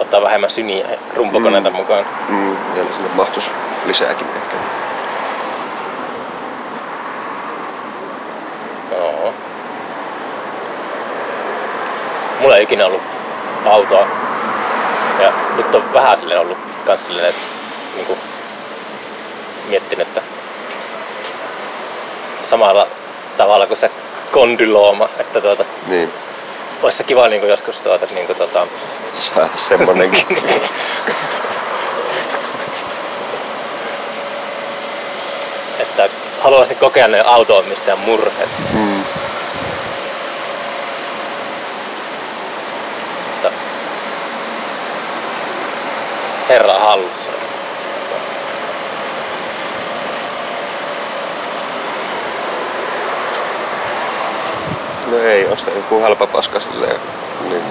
[0.03, 1.75] ottaa vähemmän syniä ja rumpukoneita mm.
[1.75, 2.05] mukaan.
[2.29, 3.51] Mm, ja sinne mahtuisi
[3.85, 4.55] lisääkin ehkä.
[8.91, 9.33] Joo.
[12.39, 13.01] Mulla ei ikinä ollut
[13.65, 14.07] autoa.
[15.19, 17.41] Ja nyt on vähän silleen ollut kans silleen, että
[17.95, 18.17] niinku,
[19.69, 20.21] miettinyt, että
[22.43, 22.87] samalla
[23.37, 23.91] tavalla kuin se
[24.31, 26.13] kondylooma, että tuota, Niin,
[26.83, 28.67] olisi se kiva niinku joskus tuota, niinku, tuota,
[29.19, 30.37] saa semmonenkin.
[35.79, 38.49] että haluaisin kokea ne auto-omistajan murheet.
[38.73, 39.03] mm.
[46.49, 47.31] Herra hallussa.
[55.11, 56.99] No ei, osta joku halpa paska silleen.
[57.49, 57.61] Niin,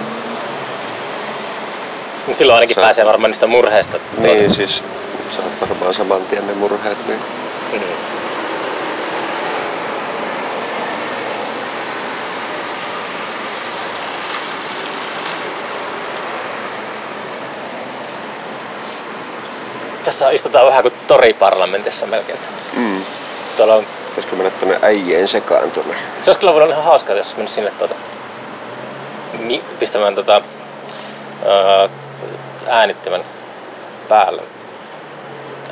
[2.27, 3.97] Niin silloin ainakin Sä- pääsee varmaan niistä murheista.
[4.19, 4.83] niin siis
[5.31, 6.99] saat varmaan saman tien ne murheet.
[7.09, 7.21] Niin.
[7.73, 7.81] Mm.
[20.05, 22.39] Tässä istutaan vähän kuin toriparlamentissa melkein.
[22.77, 22.92] Mm.
[23.63, 25.95] Tuolla on Pitäisikö mennä tonne äijien sekaan tuonne?
[26.23, 27.95] Se olisi kyllä voinut olla ihan hauskaa, jos mennyt sinne tuota,
[29.39, 30.43] ni, pistämään tota,
[31.47, 31.89] ää,
[32.69, 33.25] äänittimen
[34.09, 34.43] päälle.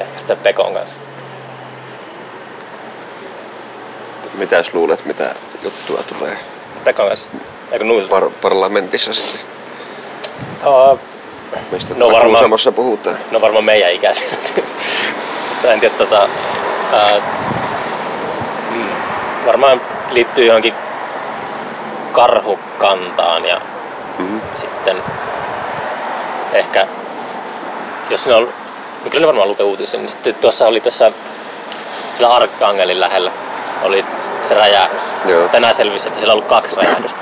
[0.00, 1.00] Ehkä sitten Pekon kanssa.
[4.34, 6.38] Mitäs luulet, mitä juttua tulee
[6.84, 7.28] Pekon kanssa.
[7.72, 8.04] Eikö nuus?
[8.04, 9.40] par- parlamentissa sitten?
[10.66, 10.98] Uh,
[11.72, 13.18] Mistä No varmaan- puhutaan?
[13.30, 13.90] no varmaan meidän.
[15.50, 16.28] Mutta en tiedä, tota,
[16.92, 17.59] mm,
[19.50, 20.74] varmaan liittyy johonkin
[22.12, 23.60] karhukantaan ja
[24.18, 24.40] Mm-hmm.
[24.54, 24.96] sitten
[26.52, 26.86] ehkä,
[28.10, 28.48] jos ne on,
[29.02, 31.12] niin kyllä ne varmaan lukee uutisia, niin sitten tuossa oli tuossa
[32.14, 33.30] sillä Arkangelin lähellä
[33.82, 34.04] oli
[34.44, 35.02] se räjähdys.
[35.24, 35.48] Joo.
[35.48, 37.20] Tänään selvisi, että siellä on ollut kaksi räjähdystä.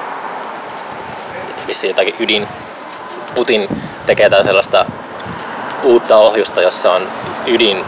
[1.67, 2.49] Vissiin jotakin ydin.
[3.35, 3.69] Putin
[4.07, 4.87] tekee sellaista
[5.83, 7.09] uutta ohjusta, jossa on
[7.47, 7.85] ydin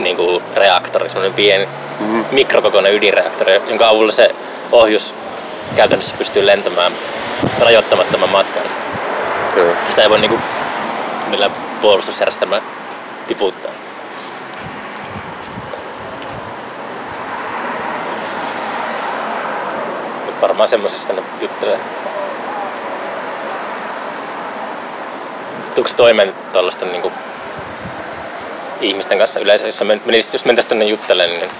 [0.00, 1.68] niin kuin reaktori, semmoinen pieni
[2.00, 2.20] Mhm.
[2.30, 4.34] mikrokokoinen ydinreaktori, jonka avulla se
[4.72, 5.14] ohjus
[5.76, 6.92] käytännössä pystyy lentämään
[7.58, 8.62] rajoittamattoman matkan.
[9.56, 9.66] Joo.
[9.88, 10.38] Sitä ei voi niinku
[11.28, 12.64] millä puolustusjärjestelmällä
[13.28, 13.70] tiputtaa.
[20.26, 21.78] Mut varmaan semmosesta ne juttelee.
[25.74, 27.12] Tuuko toimeen tuollaista niinku
[28.80, 31.50] ihmisten kanssa yleensä, jos, men, menis, jos mentäis tonne juttelemaan, niin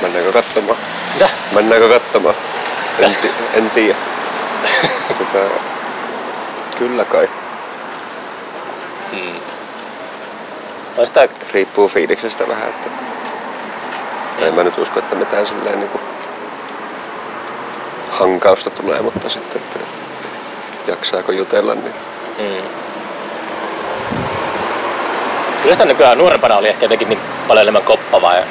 [0.00, 0.78] Mennäänkö katsomaan?
[1.14, 1.28] mitä?
[1.52, 2.34] Mennäänkö katsomaan?
[2.98, 3.10] En,
[3.54, 3.94] en tiedä.
[5.18, 5.38] tota,
[6.78, 7.28] kyllä kai.
[10.96, 12.90] On sitä, Riippuu fiiliksestä vähän, että
[14.40, 16.00] en mä nyt usko, että mitään silleen niinku
[18.10, 19.78] hankausta tulee, mutta sitten, että
[20.86, 21.94] jaksaako jutella, niin
[22.38, 22.89] Mm.
[25.62, 28.42] Kyllä sitä nykyään nuorempana oli ehkä jotenkin niin paljon enemmän koppavaa ja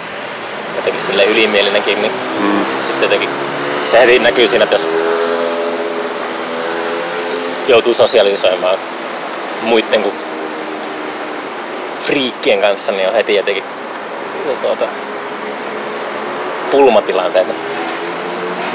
[0.75, 3.29] jotenkin sille ylimielinenkin, niin mm, sitten jotenkin
[3.85, 4.87] se heti näkyy siinä, että jos
[7.67, 8.77] joutuu sosialisoimaan
[9.61, 10.15] muiden kuin
[12.05, 13.63] friikkien kanssa, niin on heti jotenkin
[14.61, 14.85] tuota,
[16.71, 17.53] pulmatilanteita.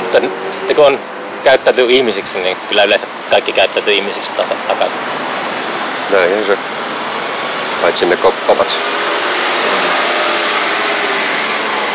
[0.00, 0.18] Mutta
[0.52, 0.98] sitten kun on
[1.44, 4.98] käyttäytyy ihmisiksi, niin kyllä yleensä kaikki käyttäytyy ihmisiksi tasa, takaisin.
[6.12, 6.83] näin se.
[7.84, 8.76] Paitsi ne koppavat.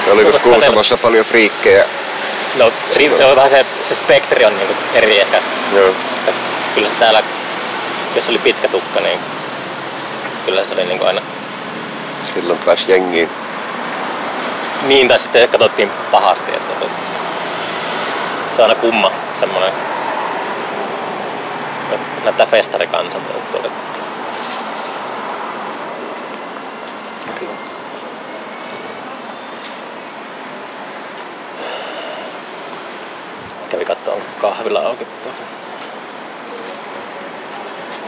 [0.07, 1.85] Ja Oliko Kuusamossa paljon friikkejä?
[2.55, 5.37] No, se, se on vähän se, se spektri on niin eri ehkä.
[5.75, 5.93] Joo.
[6.75, 7.23] Kyllä se täällä,
[8.15, 9.19] jos oli pitkä tukka, niin
[10.45, 11.21] kyllä se oli niin aina
[12.33, 13.29] Silloin pääsi jengiin.
[14.83, 19.73] niin, tai sitten katsottiin pahasti, että että se on aina kumma semmoinen
[22.23, 23.33] näyttää festarikansalta
[33.79, 35.07] Kävi katsoa, onko kahvila auki.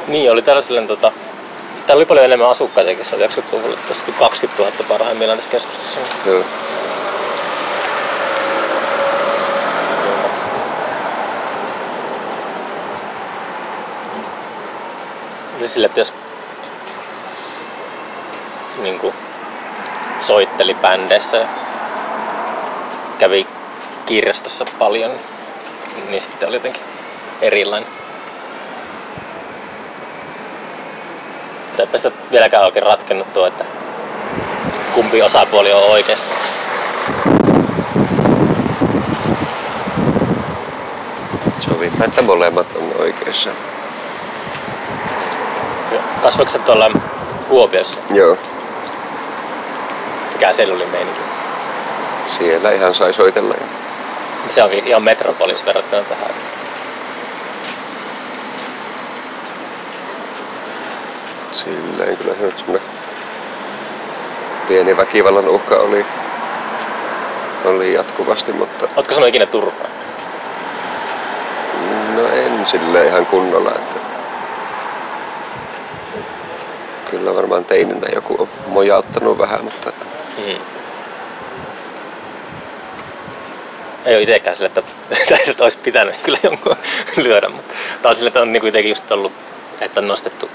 [0.07, 1.11] Niin, oli täällä silleen tota...
[1.87, 3.77] Täällä oli paljon enemmän asukkaitakin, se oli 90-luvulla.
[3.87, 5.99] Tässä oli 20 000 parhaimmillaan tässä keskustassa.
[6.25, 6.43] Joo.
[15.59, 16.13] Oli sille, että jos
[18.77, 19.13] niin kuin,
[20.19, 21.47] soitteli bändeissä ja
[23.19, 23.47] kävi
[24.05, 25.11] kirjastossa paljon,
[26.09, 26.81] niin sitten oli jotenkin
[27.41, 27.89] erilainen.
[31.79, 33.65] Eipä sitä vieläkään oikein ratkennut tuo, että
[34.93, 36.27] kumpi osapuoli on oikeassa.
[41.59, 43.49] Sovitaan, että molemmat on oikeassa.
[46.21, 46.91] Kasvoiko tuolla
[47.49, 47.99] Kuopiossa?
[48.13, 48.37] Joo.
[50.33, 51.21] Mikä siellä oli meininki?
[52.25, 53.53] Siellä ihan sai soitella.
[53.53, 53.80] Ja
[54.53, 56.31] Se onkin ihan metropolis verrattuna tähän.
[61.51, 62.81] silleen kyllä se semmonen
[64.67, 66.05] pieni väkivallan uhka oli,
[67.65, 69.87] oli jatkuvasti, mutta Ootko sanonut ikinä turpaa?
[72.15, 73.71] no en silleen ihan kunnolla.
[73.71, 73.99] Että
[77.11, 79.91] kyllä varmaan teininä joku on mojauttanut vähän, mutta
[80.37, 80.55] Mm.
[84.05, 84.83] Ei ole itsekään sille, että
[85.29, 86.75] tässä olisi pitänyt kyllä jonkun
[87.23, 89.33] lyödä, mutta tää on sille, että on niinku jotenkin just ollut,
[89.81, 90.49] että on nostettu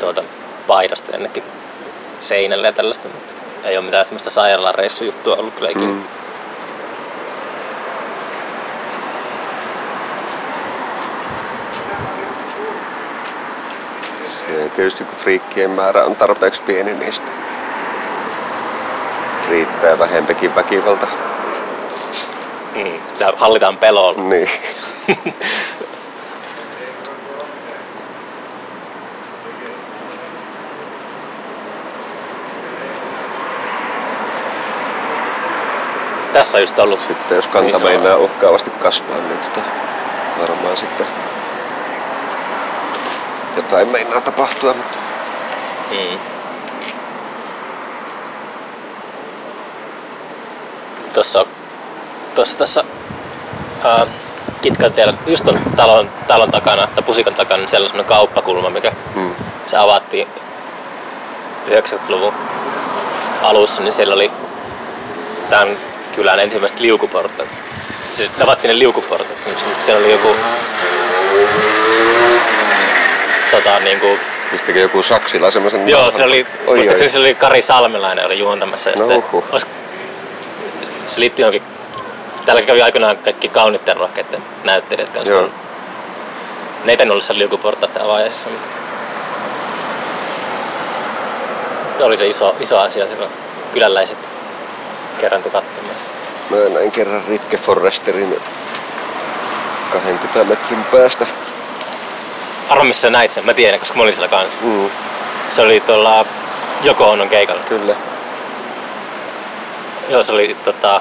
[0.00, 0.22] tuota,
[0.66, 1.42] paidasta jonnekin
[2.20, 3.34] seinälle ja tällaista, mutta
[3.64, 5.86] ei ole mitään semmoista sairaalareissujuttua ollut kyllä ikinä.
[5.86, 6.04] mm,
[14.20, 17.34] se tietysti kun friikkien määrä on tarpeeksi pieni, niin sitten
[19.50, 21.29] riittää vähempikin väkivalta.
[22.74, 22.92] Mm.
[23.14, 24.22] Se hallitaan pelolla.
[24.22, 24.48] Niin.
[36.32, 37.82] Tässä on just ollut Sitten jos kanta Niin on.
[37.82, 39.60] meinaa uhkaavasti kasvaa, niin tota,
[40.40, 41.06] varmaan sitten
[43.56, 44.98] jotain meinaa tapahtua, mutta
[45.90, 46.18] Mm.
[51.14, 51.46] Tuossa,
[52.34, 52.84] tuossa tässä
[53.84, 54.06] ää,
[54.62, 58.70] Kitkan tiellä, just on talon, talon takana, tai pusikan takana, niin siellä on semmoinen kauppakulma,
[58.70, 59.34] mikä mm.
[59.66, 60.28] se avattiin
[61.68, 62.34] 90-luvun
[63.42, 64.30] alussa, niin siellä oli
[65.50, 65.76] tämän
[66.16, 67.48] kylän ensimmäiset liukuportat.
[68.12, 70.36] Se avattiin ne liukuportat, siellä oli joku
[73.50, 74.20] tota, niin kuin,
[74.50, 77.08] pistikö joku saksilla semmoisen Joo, se oli, oi, oi.
[77.08, 78.90] se oli Kari Salmelainen oli juontamassa.
[78.90, 79.66] Ja No sitten, olis-
[81.08, 81.62] se liittyy johonkin,
[82.50, 85.32] täällä kävi aikoinaan kaikki kaunitten rohkeiden näyttelijät kanssa.
[85.34, 85.48] Joo.
[86.84, 87.22] Ne ei tainnut olla
[88.02, 88.48] avajaisissa.
[88.48, 88.68] mutta
[91.98, 93.30] Se oli se iso, iso asia silloin.
[93.74, 94.18] Kyläläiset
[95.18, 96.10] kerrantui katsomaan sitä.
[96.50, 98.36] Mä näin kerran Ritke Forresterin
[99.92, 101.26] 20 metrin päästä.
[102.70, 103.46] Arvo, missä sä näit sen?
[103.46, 104.60] Mä tiedän, koska mä olin siellä kanssa.
[104.62, 104.90] Mm,
[105.50, 106.24] Se oli tuolla
[106.82, 107.62] Joko Onon keikalla.
[107.62, 107.94] kyllä.
[110.08, 111.00] Joo, se oli tota...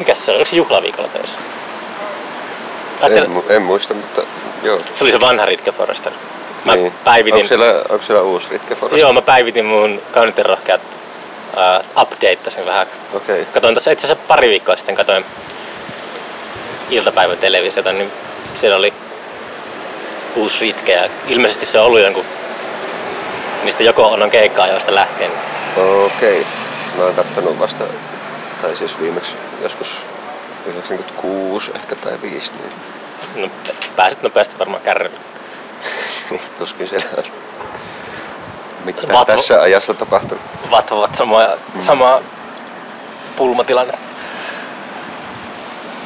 [0.00, 0.38] mikä se oli?
[0.38, 1.36] Oliko se juhlaviikolla töissä?
[3.02, 4.22] Ajattelin- En, mu- en, muista, mutta
[4.62, 4.80] joo.
[4.94, 6.12] Se oli se vanha Ritke Forrester.
[6.64, 6.92] Mä niin.
[7.04, 9.00] päivitin, Onko siellä, onko siellä uusi Ritke Forrester?
[9.04, 12.86] joo, mä päivitin mun kauniten rohkeat uh, updateasin vähän.
[13.14, 13.40] Okei.
[13.42, 13.52] Okay.
[13.54, 15.24] Katoin tässä itse asiassa pari viikkoa sitten katoin
[16.90, 18.12] iltapäivän televisiota, niin
[18.54, 18.92] siellä oli
[20.36, 22.24] uusi Ritke ja ilmeisesti se on ollut jonkun
[23.62, 25.30] niistä joko on keikkaa joista lähtien.
[26.06, 26.46] Okei.
[26.96, 27.84] Mä oon kattonut vasta,
[28.62, 29.32] tai siis viimeksi
[29.62, 30.02] joskus
[30.66, 32.72] 96 ehkä tai 5, niin
[33.36, 33.48] No,
[33.96, 35.18] pääsit nopeasti varmaan kärrylle.
[36.58, 37.24] tuskin siellä on
[38.84, 40.44] mitään Vatvo- tässä ajassa tapahtunut.
[40.70, 41.80] vatvovat samaa, mm.
[41.80, 42.20] samaa
[43.36, 44.08] pulmatilannetta.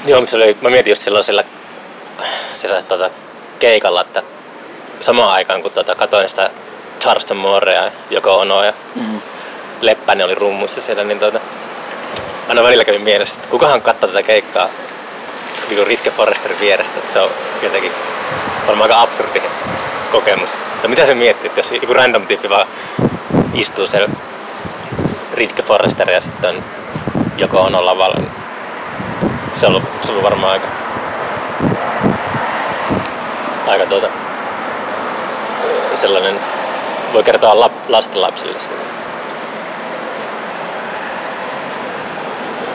[0.07, 1.45] Joo, se oli, mä mietin just silloin sillä,
[2.55, 3.11] sillä tuota,
[3.59, 4.23] keikalla, että
[5.01, 6.51] samaan aikaan kun tuota, katoin sitä
[7.01, 9.21] Charleston Moorea, Joko Ono ja mm.
[9.81, 11.41] Leppänen oli rummuissa siellä, niin tuota,
[12.49, 14.68] aina välillä kävi mielessä, että kukahan katsoo tätä keikkaa
[15.68, 17.30] niin Ritke Forresterin vieressä, että se on
[17.62, 17.92] jotenkin
[18.66, 19.42] varmaan aika absurdi
[20.12, 20.51] kokemus.
[20.80, 22.66] Tai mitä se miettii, että jos joku random tyyppi vaan
[23.55, 24.09] istuu siellä
[25.34, 26.64] Ritke Forrester ja sitten on
[27.36, 28.30] joko on lavalla, niin
[29.53, 30.66] se on ollut, se on ollut varmaan aika,
[33.66, 34.07] aika tuota,
[35.97, 36.40] sellainen,
[37.12, 39.04] voi kertoa lap, lastenlapsille siitä.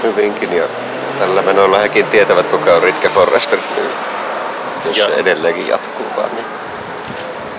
[0.03, 0.63] Hyvinkin ja
[1.19, 3.59] tällä menolla hekin tietävät kuka on Ritke Forrester.
[3.75, 3.89] Niin
[4.85, 5.09] jos Joo.
[5.09, 6.45] se edelleenkin jatkuu vaan, niin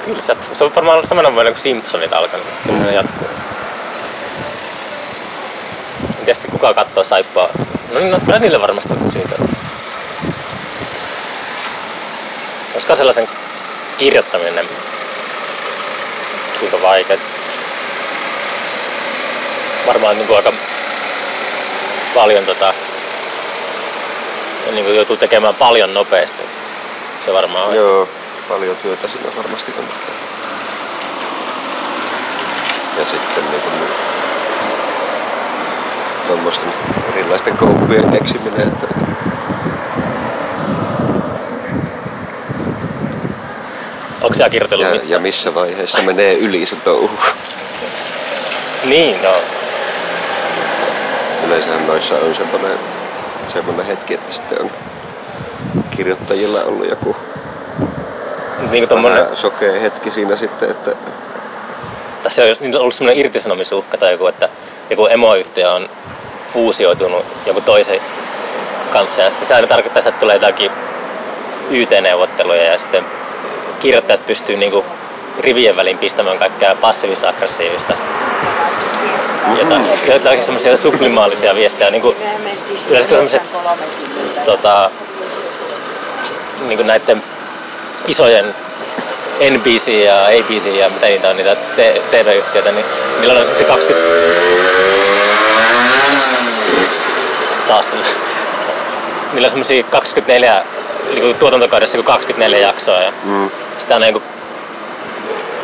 [0.05, 3.29] Kyllä se, se on varmaan samana vuonna kuin Simpsonit alkanut, kyllä ne jatkuu.
[6.19, 7.49] En tiedä kuka katsoo saippaa.
[7.93, 9.35] No niin, no, kyllä niille varmasti on syytä.
[12.75, 13.29] Olisiko sellaisen
[13.99, 14.69] kirjoittaminen
[16.61, 17.17] kuinka vaikea?
[19.87, 20.53] Varmaan niin kuin aika
[22.15, 22.75] paljon tota,
[24.73, 26.43] niin kuin joutuu tekemään paljon nopeasti.
[27.25, 27.75] Se varmaan on.
[27.75, 28.09] joo,
[28.49, 29.85] paljon työtä siinä varmasti on.
[32.99, 33.73] Ja sitten niin kuin,
[36.27, 36.73] tuommoisten
[37.15, 38.87] erilaisten koukkujen eksiminen, että
[44.21, 45.11] Onko sä kirjoitellut ja, mitään?
[45.11, 47.11] ja missä vaiheessa menee yli se touhu.
[48.85, 49.35] Niin, no.
[51.71, 52.79] Yleensähän noissa on semmoinen,
[53.47, 54.71] semmoinen hetki, että sitten on
[55.91, 57.17] kirjoittajilla ollut joku
[58.59, 60.91] Niin kuin tommonen, sokea hetki siinä sitten, että
[62.23, 64.49] tässä on niin ollut semmoinen irtisanomisuhka tai joku, että
[64.91, 65.89] joku emoyhtiö on
[66.53, 68.01] fuusioitunut joku toisen
[68.93, 70.71] kanssa ja sitten se aina tarkoittaa, että tulee jotakin
[71.71, 73.05] YT-neuvotteluja ja sitten
[73.81, 74.85] kirjoittajat pystyy niinku
[75.39, 77.93] rivien väliin pistämään kaikkea passiivis-aggressiivista.
[79.59, 81.91] Jotain, jotain semmoisia sublimaalisia viestejä.
[81.91, 82.17] Niin kuin,
[82.89, 84.45] Yleensä 9.30.
[84.45, 84.91] tota,
[86.67, 87.23] niin kuin näiden
[88.07, 88.55] isojen
[89.51, 91.57] NBC ja ABC ja mitä niitä on, niitä
[92.11, 92.85] TV-yhtiöitä, niin
[93.21, 94.11] niillä on semmoisia 20...
[97.69, 98.07] Taas tulee.
[99.33, 100.65] Niillä on semmoisia 24,
[101.09, 104.23] niin kuin tuotantokaudessa joku 24 jaksoa ja mm, sitä aina niin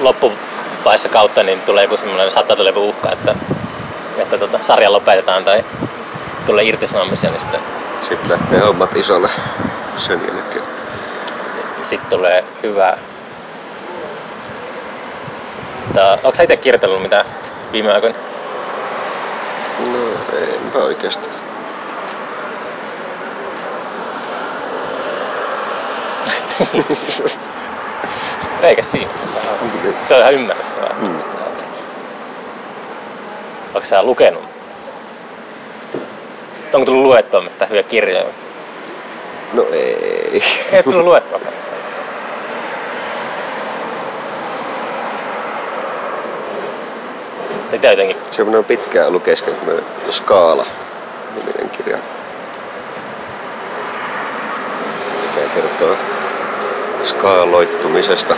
[0.00, 3.34] loppuvaiheessa kautta niin tulee joku semmoinen, saattaa tulla joku uhka, että
[4.18, 5.64] että tota, sarja lopetetaan tai
[6.46, 7.60] tulee irtisanomisia, niin sitten,
[8.00, 9.28] Sitten lähtee hommat isolle
[9.96, 10.64] sen jälkeen.
[11.82, 12.96] sitten tulee hyvä.
[15.86, 17.24] Mutta onko sä itse kirjoitellut mitä
[17.72, 18.16] viime aikoina?
[19.92, 19.98] No
[20.64, 21.36] enpä oikeastaan.
[28.62, 29.10] Eikä siinä.
[29.26, 30.94] Se on, se on ihan ymmärrettävää.
[31.00, 31.18] Mm.
[33.74, 34.42] Onko sä lukenut?
[36.74, 38.24] Onko tullut luettua mitään hyviä kirjoja?
[39.52, 40.42] No ei.
[40.72, 41.40] Ei tullut luettua.
[47.72, 48.16] Mitä jotenkin?
[48.30, 50.66] Semmoinen on pitkään ollut kesken tämmönen Skaala
[51.34, 51.98] niminen kirja.
[55.22, 55.96] Mikä kertoo
[57.06, 58.34] skaaloittumisesta.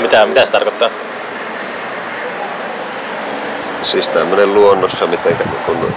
[0.00, 0.90] Mitä, mitä se tarkoittaa?
[3.82, 5.36] Siis tämmönen luonnossa, miten
[5.66, 5.94] kun,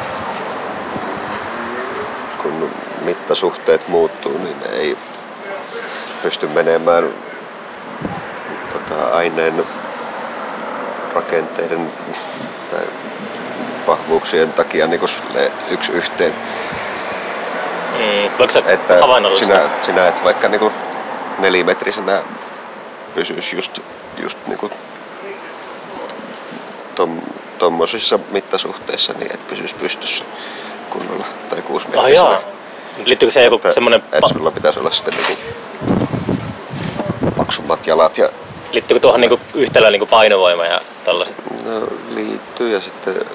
[2.42, 2.72] kun
[3.02, 4.98] mittasuhteet muuttuu, niin ei
[6.24, 7.04] pysty menemään
[8.74, 9.64] tota, aineen
[11.16, 11.92] rakenteiden
[12.72, 12.86] tai
[13.88, 15.02] vahvuuksien takia niin
[15.70, 16.34] yksi yhteen.
[17.92, 19.00] Mm, voiko sä Että
[19.36, 20.74] sinä, sinä et vaikka niin kuin
[21.40, 22.22] nelimetrisenä
[23.14, 23.80] pysyisi just,
[24.18, 24.72] just niin kuin
[26.96, 27.22] tom,
[28.32, 30.26] mittasuhteissa, niin et pysyisi pystyssä
[30.90, 32.30] kunnolla tai Ah kuusimetrisenä.
[32.30, 32.40] jaa.
[33.06, 35.44] Liittyykö se joku semmonen, että sulla pitäisi olla sitten niinku
[37.38, 38.30] paksummat jalat ja
[38.72, 41.36] liittyykö tuohon niinku yhtälöön niinku painovoima ja tällaiset?
[41.66, 43.26] no, liittyy ja sitten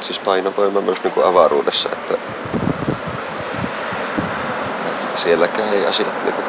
[0.00, 2.14] siis painovoima myös niinku avaruudessa, että,
[5.04, 6.42] että sielläkään ei asiat niinku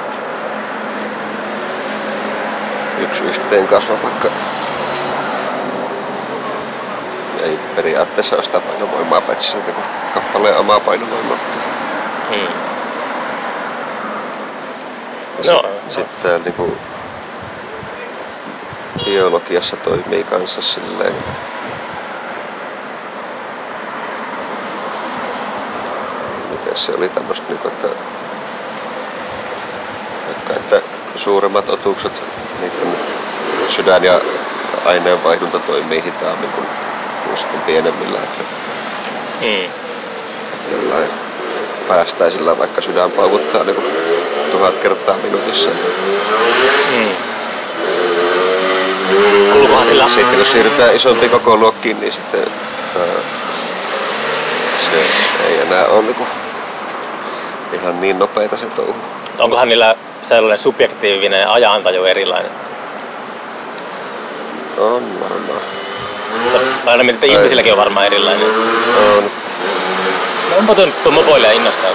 [3.01, 4.27] yksi yhteen kasva, vaikka
[7.43, 9.81] ei periaatteessa ole sitä painovoimaa, paitsi se on niinku
[10.13, 11.37] kappaleen omaa painovoimaa.
[11.37, 11.59] Mutta
[12.29, 12.47] Hmm.
[15.43, 16.77] Ja No, sit- Sitten tää niinku
[19.05, 21.13] biologiassa toimii kanssa silleen,
[26.51, 27.87] miten se oli tämmöstä niinku, että,
[30.27, 30.81] vaikka, että
[31.15, 32.23] suuremmat otukset,
[32.61, 32.97] niiden
[33.69, 34.21] sydän- ja
[34.85, 36.67] aineenvaihdunta toimii hitaammin kuin
[37.31, 38.17] just pienemmillä.
[38.17, 38.43] Että
[39.41, 39.71] Hmm.
[40.71, 41.09] jollain
[41.87, 43.75] päästäisillä vaikka sydän pauvuttaa niin
[44.51, 45.69] tuhat kertaa minuutissa.
[49.51, 52.47] Kuuluukohan sillä Sitten kun siirrytään isompiin koko luokkiin, niin sitten
[52.99, 53.05] ää,
[54.91, 54.99] se
[55.47, 56.15] ei enää ole niin
[57.73, 58.95] ihan niin nopeita se touhu.
[59.39, 62.51] onkohan niillä sellainen subjektiivinen ajantaju erilainen?
[64.77, 65.61] On varmaan.
[66.85, 67.31] Mä aina Ei.
[67.31, 68.47] ihmisilläkin on varmaan erilainen.
[69.17, 69.23] On.
[70.49, 71.93] No onpa tuon tuon mopoileja innossaan.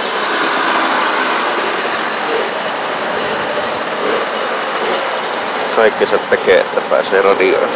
[5.75, 7.69] Kaikki se tekee, että pääsee radioon.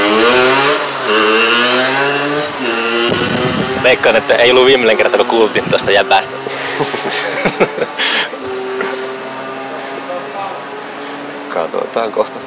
[3.86, 6.36] Veikkaan, että ei ollut viimeinen kerta, kun kuultiin tuosta jäbästä.
[11.54, 12.38] Katsotaan kohta.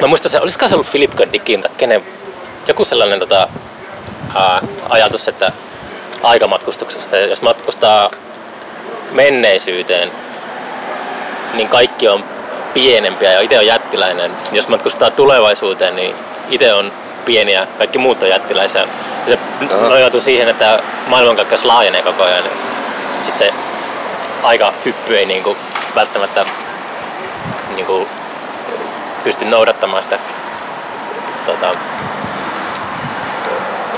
[0.00, 1.32] Mä muistan, se olisiko se ollut Philip K.
[1.32, 2.04] Dickin tai kenen,
[2.68, 3.48] joku sellainen tota,
[4.34, 5.52] ää, ajatus, että
[6.22, 8.10] aikamatkustuksesta, jos matkustaa
[9.12, 10.12] menneisyyteen,
[11.54, 12.24] niin kaikki on
[12.74, 14.30] pienempiä ja itse on jättiläinen.
[14.52, 16.14] Jos matkustaa tulevaisuuteen, niin
[16.50, 16.92] itse on
[17.24, 18.80] pieniä, kaikki muut on jättiläisiä.
[18.80, 18.88] Ja
[19.26, 19.38] se
[19.74, 20.20] Aha.
[20.20, 22.44] siihen, että maailmankaikkeus laajenee koko ajan.
[23.20, 23.54] Sitten se
[24.42, 25.56] aika hyppy ei niinku
[25.94, 26.44] välttämättä
[27.74, 28.08] niinku
[29.24, 30.18] pysty noudattamaan sitä,
[31.46, 31.74] tota,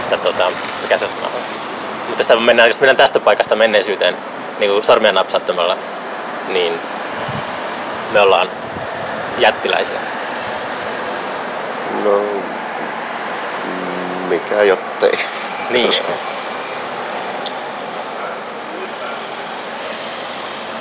[0.03, 0.53] sitä tota,
[0.83, 1.43] mikä se sana on.
[2.09, 4.17] Mutta sitä mennään, jos mennään tästä paikasta menneisyyteen
[4.59, 5.77] niin kuin sormia napsauttamalla,
[6.49, 6.81] niin
[8.13, 8.49] me ollaan
[9.39, 9.99] jättiläisiä.
[12.05, 12.21] No,
[14.29, 15.19] mikä jottei.
[15.71, 15.95] Niin.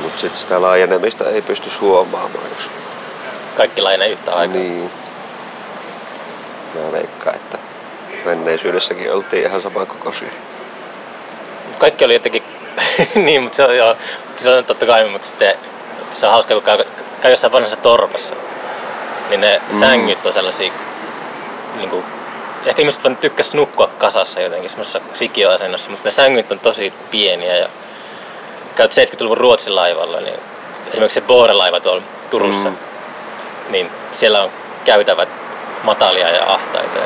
[0.01, 2.69] Mutta sitten sitä laajenemista ei pysty huomaamaan, jos
[3.55, 4.57] Kaikki laajenee yhtä aikaa.
[4.57, 4.91] Niin.
[6.73, 7.57] Mä veikkaan, että
[8.25, 10.29] menneisyydessäkin oltiin ihan saman kokoisia.
[11.79, 12.43] Kaikki oli jotenkin,
[13.25, 13.95] niin, mutta se on, joo,
[14.35, 15.55] se on totta kai, mutta sitten
[16.13, 16.77] se on hauska, kun käy,
[17.21, 18.35] käy jossain vanhassa torpassa,
[19.29, 19.79] niin ne mm.
[19.79, 20.71] sängyt on sellaisia,
[21.77, 22.05] niin kuin,
[22.65, 27.55] ehkä ihmiset vaan tykkäs nukkua kasassa jotenkin semmoisessa sikioasennossa, mutta ne sängyt on tosi pieniä
[27.57, 27.67] ja
[28.75, 30.39] käyt 70-luvun Ruotsin laivalla, niin
[30.87, 32.75] esimerkiksi se Boore-laiva tuolla Turussa, Mm.
[33.69, 34.49] niin siellä on
[34.85, 35.29] käytävät
[35.83, 36.99] matalia ja ahtaita.
[36.99, 37.05] Ja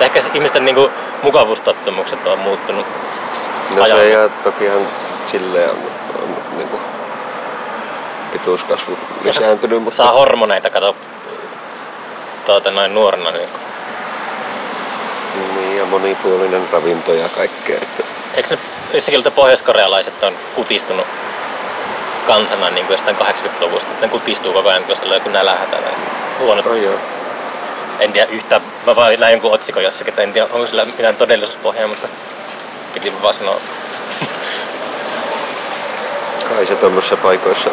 [0.00, 0.90] ehkä ihmisten niin kuin,
[1.22, 2.86] mukavuustottumukset on muuttunut.
[3.76, 4.02] No Ajalla.
[4.02, 4.88] se ja tokihan
[5.26, 5.76] silleen on,
[6.22, 6.82] on niin kuin,
[8.32, 10.96] pituuskasvu lisääntynyt, mutta Saa hormoneita, kato,
[12.46, 13.30] tuota, noin nuorena.
[13.30, 13.40] Niin.
[13.40, 13.50] niin,
[15.84, 17.76] ja monipuolinen ravinto ja kaikkea.
[17.82, 18.02] Että,
[18.34, 18.58] Eikö ne
[18.94, 21.06] jossakin että pohjoiskorealaiset on kutistunut
[22.26, 25.76] kansana niin kuin jostain 80-luvusta, että ne kutistuu koko ajan, kun siellä on joku nälähätä
[25.76, 25.92] tai
[26.38, 26.66] huonot.
[26.66, 26.94] oh joo.
[28.00, 31.16] En tiedä yhtä, mä vaan näin jonkun otsikon jossakin, että en tiedä onko sillä mitään
[31.16, 32.08] todellisuuspohjaa, mutta
[32.94, 33.60] piti vaan sanoa.
[36.48, 37.70] Kai se tuommoisissa paikoissa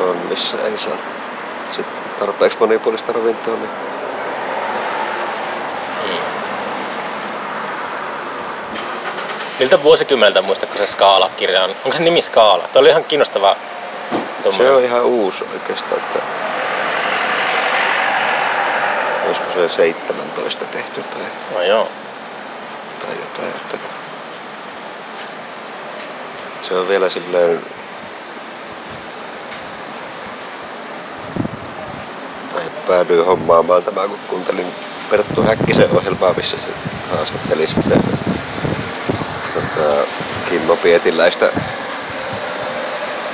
[0.00, 0.96] on, missä ei saa
[1.70, 1.86] sit
[2.18, 3.93] tarpeeksi monipuolista ravintoa, niin
[9.58, 11.70] Miltä vuosikymmeneltä muistatko se Skaala-kirja on?
[11.70, 12.68] Onko se nimi Skaala?
[12.72, 13.56] Tuo oli ihan kiinnostava
[14.10, 14.74] se tuommoinen.
[14.76, 16.18] on ihan uusi oikeastaan, että
[19.26, 21.22] olisiko se 17 tehty tai,
[21.54, 21.88] No joo.
[23.00, 23.78] tai jotain, että
[26.60, 27.62] se on vielä silleen
[32.54, 34.66] tai päädyin hommaamaan tämä, kun kuuntelin
[35.10, 36.72] Perttu Häkkisen ohjelmaa, missä se
[37.16, 38.02] haastatteli sitten
[40.48, 41.50] Kimmo Pietiläistä,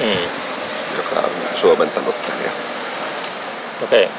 [0.00, 0.28] Mm.
[0.96, 2.40] joka on suomentanut tämän.
[3.82, 4.04] Okei.
[4.04, 4.16] Okay.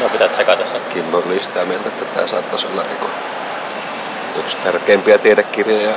[0.00, 0.80] Joo, pitää tsekata sen.
[0.94, 3.06] Kimmo oli sitä mieltä, että tämä saattaisi olla niinku
[4.38, 5.94] yksi tärkeimpiä tiedekirjoja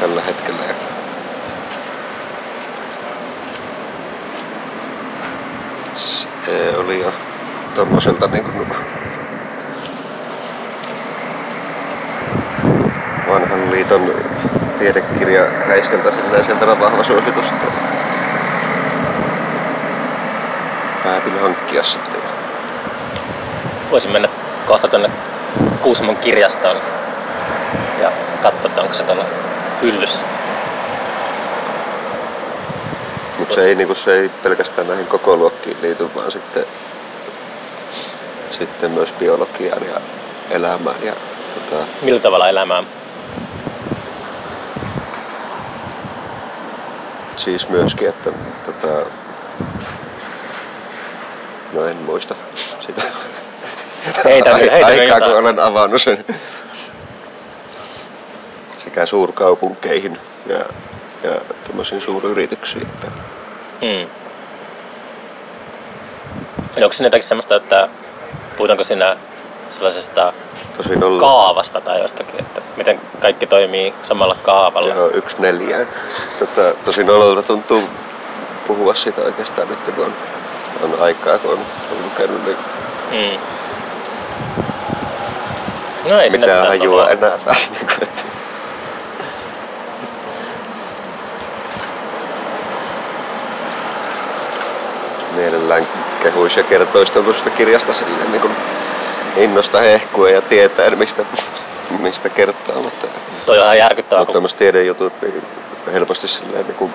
[0.00, 0.60] tällä hetkellä.
[5.94, 6.26] Se
[6.76, 7.12] oli jo
[7.74, 8.99] tommoselta niinku vanhan
[13.80, 14.14] liiton
[14.78, 17.66] tiedekirja häiskältä silleen sen verran vahva suositus, että
[21.04, 22.20] päätin hankkia sitten.
[23.90, 24.28] Voisin mennä
[24.66, 25.10] kohta tuonne
[25.80, 26.76] Kuusamon kirjastoon
[28.00, 28.12] ja
[28.42, 29.24] katsoa, että onko se tuolla
[29.82, 30.24] hyllyssä.
[33.38, 36.64] Mutta se ei, niinku, se ei pelkästään näihin koko luokkiin liity, vaan sitten,
[38.50, 40.00] sitten myös biologiaan ja
[40.50, 41.02] elämään.
[41.02, 41.12] Ja,
[41.54, 42.84] tota, Millä tavalla elämää?
[47.40, 48.30] Siis myöskin, että
[48.66, 49.10] tota,
[51.72, 52.34] no en muista
[52.80, 53.02] sitä.
[54.24, 56.24] Heitä, heitä aikaa, kun olen avannut sen.
[58.76, 60.58] Sekä suurkaupunkeihin ja,
[61.22, 62.86] ja tämmöisiin suuryrityksiin.
[62.86, 63.06] Että
[63.82, 64.06] Mm.
[66.76, 67.88] Eli onko siinä jotakin semmoista, että
[68.56, 69.16] puhutaanko siinä
[69.70, 70.32] sellaisesta
[70.76, 74.94] tosin on kaavasta tai jostakin, että miten kaikki toimii samalla kaavalla?
[74.94, 75.88] Joo, yksi neljään.
[76.38, 77.82] Tota, tosi nololta tuntuu
[78.66, 80.14] puhua siitä oikeastaan nyt, kun on,
[80.82, 81.58] on aikaa, kun on,
[81.92, 82.56] on lukenut, niin
[83.10, 83.38] Mm.
[86.10, 87.10] No ei mitään hajua noloa.
[87.10, 87.70] enää taas.
[87.70, 88.22] Niin kuin, että
[95.34, 95.88] mielellään
[96.22, 98.56] kehuisi ja kertoisi tuollaisesta kirjasta silleen niin kuin
[99.36, 101.22] innosta hehkua ja tietää mistä,
[101.98, 103.06] mistä kertoo, mutta,
[103.46, 105.42] Toi on ihan järkyttävää, mutta tämmöiset tiedejutut niin
[105.92, 106.94] helposti silleen niin kuin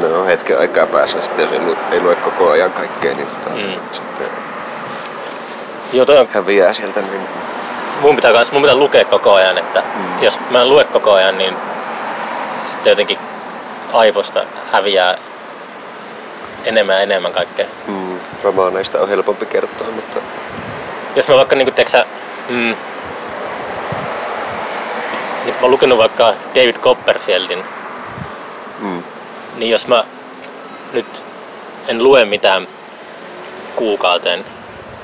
[0.00, 3.26] ne on hetken aikaa päässä sitten jos ei, lu, ei lue koko ajan kaikkea, niin
[3.26, 3.80] tota, Mm.
[3.92, 4.26] sitten
[5.92, 7.20] Joo, toi on, häviää sieltä, niin
[8.00, 10.22] mun pitää, kans, mun pitää lukea koko ajan, että mm.
[10.22, 11.56] jos mä en lue koko ajan, niin
[12.66, 13.18] sitten jotenkin
[13.92, 14.42] aivoista
[14.72, 15.18] häviää
[16.64, 17.66] enemmän ja enemmän kaikkea.
[17.86, 20.18] mm, romaaneista on helpompi kertoa, mutta
[21.16, 22.06] Jos mä vaikka niinku, tiiäksä,
[22.48, 22.74] mm,
[25.46, 27.64] mä oon lukenut vaikka David Copperfieldin,
[28.80, 29.02] mm,
[29.56, 30.04] niin jos mä
[30.92, 31.22] nyt
[31.88, 32.68] en lue mitään
[33.76, 34.44] kuukauteen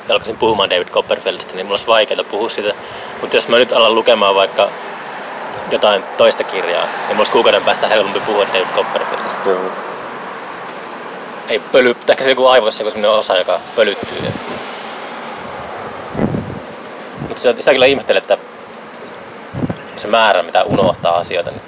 [0.09, 2.75] ja alkaisin puhumaan David Copperfieldista, niin mulla olisi vaikeaa puhua siitä.
[3.21, 4.69] Mutta jos mä nyt alan lukemaan vaikka
[5.71, 9.49] jotain toista kirjaa, niin mulla olisi kuukauden päästä helpompi puhua David Copperfieldista.
[9.51, 9.61] joo.
[11.49, 14.19] Ei pöly, ehkä se joku aivoissa joku sellainen osa, joka pölyttyy.
[17.21, 18.39] Mutta sitä, sitä kyllä ihmettelen, että
[19.97, 21.63] se määrä, mitä unohtaa asioita, niin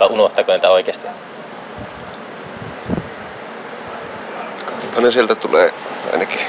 [0.00, 1.06] vai unohtaako niitä oikeasti?
[4.96, 5.74] Aina sieltä tulee
[6.12, 6.40] ainakin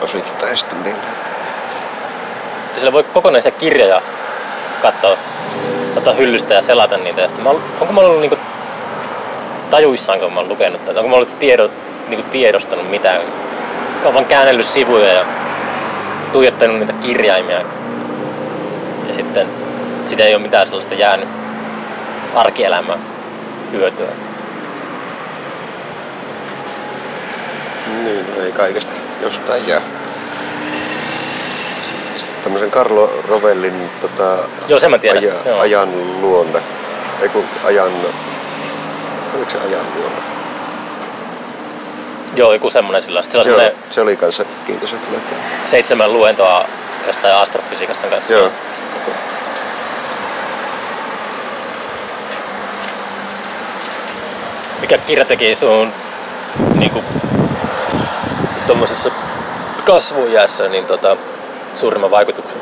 [0.00, 0.96] osittain sitten niin.
[2.66, 4.02] Että Sillä voi kokonaisia kirjoja
[4.82, 5.16] katsoa,
[5.94, 7.20] katsoa hyllystä ja selata niitä.
[7.20, 7.46] Ja sitten
[7.80, 8.36] onko mä ollut niinku
[9.70, 10.98] tajuissaan, kun mä oon lukenut tätä?
[11.00, 11.70] Onko mä ollut tiedo,
[12.08, 13.20] niinku tiedostanut mitään?
[13.20, 15.24] Mä oon vaan käännellyt sivuja ja
[16.32, 17.60] tuijottanut niitä kirjaimia.
[19.08, 19.46] Ja sitten
[20.04, 21.28] sitä ei ole mitään sellaista jäänyt
[22.34, 22.98] arkielämään.
[23.72, 24.06] hyötyä.
[28.04, 28.92] Niin, no ei kaikesta
[29.22, 29.80] jostain jää.
[32.16, 34.36] Sitten tämmöisen Carlo Rovellin tota,
[34.68, 35.22] Joo, sen mä tiedän.
[35.22, 35.58] aja, Joo.
[35.58, 36.58] ajan luonne.
[37.22, 37.92] Ei kun ajan...
[39.36, 40.18] Oliko se ajan luonne?
[42.36, 43.18] Joo, joku semmonen sillä.
[43.18, 45.18] On Joo, semmonen se oli kanssa kiintoisa kyllä.
[45.18, 45.34] Että...
[45.66, 46.64] seitsemän luentoa
[47.06, 48.32] jostain astrofysiikasta kanssa.
[48.32, 48.50] Joo.
[54.80, 55.92] Mikä kirja teki sun
[56.74, 57.04] niinku
[58.66, 59.10] tuommoisessa
[59.84, 61.16] kasvujäässä niin tota,
[61.74, 62.60] suurimman vaikutuksen?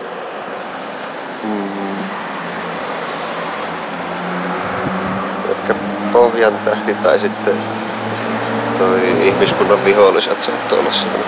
[5.50, 5.74] Ehkä
[6.14, 7.54] Pohjan tähti tai sitten
[8.78, 11.26] toi ihmiskunnan viholliset saattoi olla semmoinen.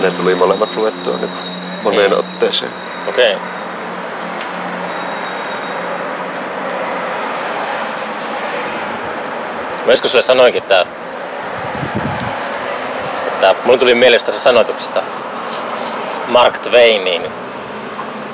[0.00, 1.42] Ne tuli molemmat luettua niin kuin
[1.82, 2.18] moneen Mm.
[2.18, 2.70] otteeseen.
[3.08, 3.34] Okei.
[3.34, 3.46] Okay.
[9.86, 10.86] Mä joskus sulle sanoinkin, että,
[13.26, 15.02] että mulle tuli mieleen tuossa sanoituksesta
[16.28, 17.22] Mark Twainin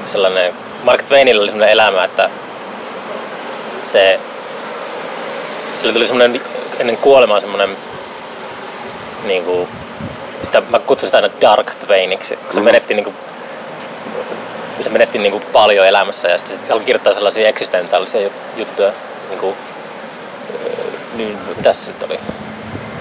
[0.07, 0.55] sellainen,
[0.85, 2.31] Mark Twainilla oli sellainen elämä, että
[3.83, 4.21] se,
[5.75, 6.41] sille tuli semmoinen
[6.79, 7.77] ennen kuolemaa semmoinen
[9.25, 9.69] niin kuin,
[10.43, 12.65] sitä, mä kutsun sitä aina Dark Twainiksi, kun se Mhm.
[12.65, 13.17] menetti niin kuin,
[14.81, 18.93] se menetti niin kuin paljon elämässä ja sitten se alkoi kirjoittaa sellaisia eksistentaalisia jut- juttuja.
[19.29, 19.57] Niin kuin,
[20.67, 20.71] öö,
[21.17, 22.21] niin, mitäs se nyt oli?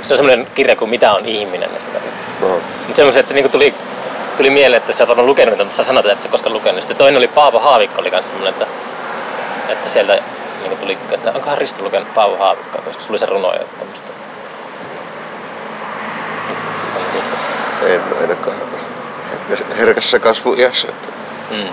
[0.01, 2.25] Se on semmoinen kirja kuin Mitä on ihminen esimerkiksi.
[2.41, 3.73] No, Mutta semmoisen, että niinku tuli,
[4.37, 6.81] tuli mieleen, että sä oot varmaan lukenut, mutta sä sanot, että sä koskaan lukenut.
[6.81, 8.67] Sitten toinen oli Paavo Haavikko, oli kanssa semmoinen, että,
[9.69, 10.19] että sieltä
[10.63, 14.11] niinku tuli, että onkohan Risto lukenut Paavo Haavikkoa, koska se tuli se runo ja tämmöistä.
[17.87, 18.57] en ainakaan
[19.31, 20.87] herkäs- herkässä kasvuiässä.
[20.87, 21.07] Että
[21.51, 21.67] Mm.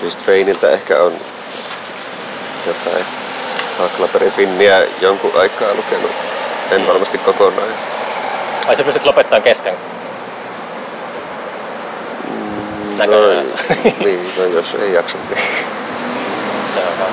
[0.00, 1.12] Siis Tveiniltä ehkä on
[2.66, 3.04] jotain
[3.78, 6.10] Haklaperin Finniä jonkun aikaa lukenut.
[6.70, 7.68] En varmasti kokonaan.
[8.68, 9.74] Ai sä pystyt lopettamaan kesken.
[12.24, 13.46] No, Näköjään.
[14.04, 15.38] niin, no jos ei jaksa, niin.
[16.76, 17.12] Se on vaan.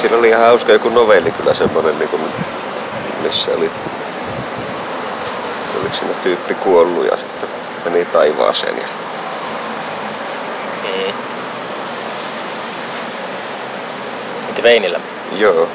[0.00, 2.22] Siinä oli ihan hauska joku novelli kyllä semmonen, niin kuin,
[3.22, 3.70] missä oli,
[5.80, 7.48] oliko siinä tyyppi kuollut ja sitten
[7.84, 8.76] meni taivaaseen.
[8.76, 8.84] Ja,
[10.82, 11.12] Mm.
[14.62, 15.00] Dwayneillä.
[15.38, 15.68] joo,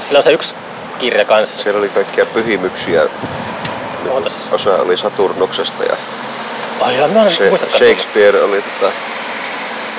[0.00, 0.54] Sillä on se yksi
[0.98, 1.62] kirja kanssa.
[1.62, 3.02] siellä oli kaikkia pyhimyksiä.
[4.52, 5.96] Osa oli Saturnuksesta ja
[6.80, 7.78] Ai joo, mä en se, muistakaan.
[7.78, 8.92] Shakespeare oli tota,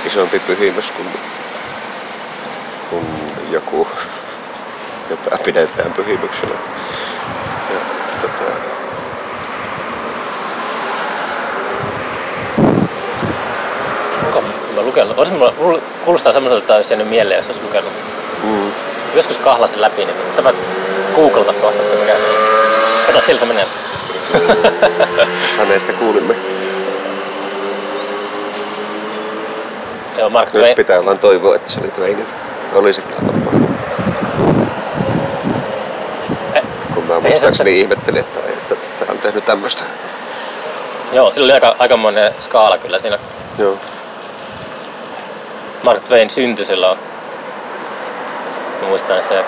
[0.05, 1.07] isompi pyhimys kuin,
[2.89, 3.05] kuin
[3.51, 3.87] joku,
[5.09, 6.53] jota pidetään pyhimyksenä.
[7.73, 7.79] Ja,
[8.21, 8.43] tota,
[14.75, 15.17] mä lukenut?
[15.17, 17.91] Olisi mulla, mulla kuulostaa semmoiselta, että olisi jäänyt mieleen, jos olisi lukenut.
[18.43, 18.71] mm,
[19.15, 20.53] Joskus kahlasin läpi, niin tämä
[21.15, 22.35] googlata kohta, että mikä se on.
[23.05, 23.65] Kato, sillä se menee.
[25.57, 26.52] hänestä kuulimme.
[30.17, 32.25] Joo, Mark Nyt pitää vaan toivoa, että se oli Twainin.
[32.73, 33.77] Oli se kyllä varmaan.
[36.53, 39.83] Eh, Kun mä se muistaakseni ihmettelin, että, että tämä on tehnyt tämmöistä.
[41.11, 43.19] Joo, sillä oli aika, aikamoinen skaala kyllä siinä.
[43.57, 43.77] Joo.
[45.83, 46.97] Mark Twain syntyi silloin.
[48.81, 49.43] Mä muistan se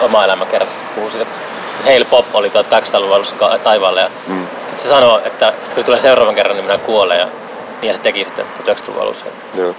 [0.00, 1.34] oma elämä kerrassa puhuu siitä, kun
[1.92, 4.46] Hale Pop oli 1800-luvulla alussa ka- taivaalle ja Mm.
[4.76, 7.28] se sanoo, että sit kun se tulee seuraavan kerran, niin minä kuolen ja
[7.82, 9.26] niin se teki sitten 1900-luvun alussa.
[9.54, 9.74] Joo.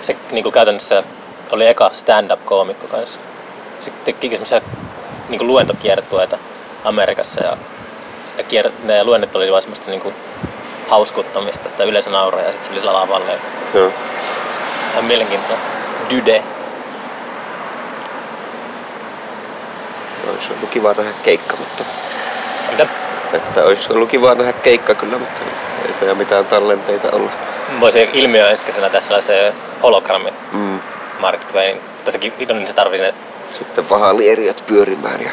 [0.00, 1.02] Se niin kuin käytännössä
[1.50, 3.18] oli eka stand-up-koomikko kanssa.
[3.80, 4.60] Se teki semmoisia
[5.28, 6.38] niin luentokiertueita
[6.84, 7.56] Amerikassa ja,
[8.38, 10.14] ja kier, ne luennet oli vaan semmoista niin kuin
[10.88, 13.30] hauskuttamista, että yleisö nauraa ja sitten se oli sillä lavalla.
[13.30, 13.38] Ja
[13.74, 13.92] Joo.
[14.92, 15.58] ihan mielenkiintoinen.
[16.10, 16.42] Dyde.
[20.30, 21.84] Olisi ollut kiva nähdä keikka, mutta
[22.70, 22.86] Mitä?
[23.34, 25.42] Että olisi ollut kiva nähdä keikka kyllä, mutta
[25.88, 27.30] ei tää mitään tallenteita olla.
[27.80, 30.80] Voisi ilmiö enskeisenä tässä se hologrammi Mm.
[31.20, 31.76] Mark Twain.
[31.94, 33.14] Mutta sekin niin se tarvii ne
[33.50, 35.30] Sitten vahalieriöt pyörimään ja...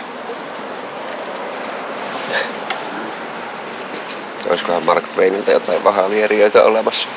[4.49, 7.07] Olisikohan Mark Twainilta jotain vahalieriöitä olemassa?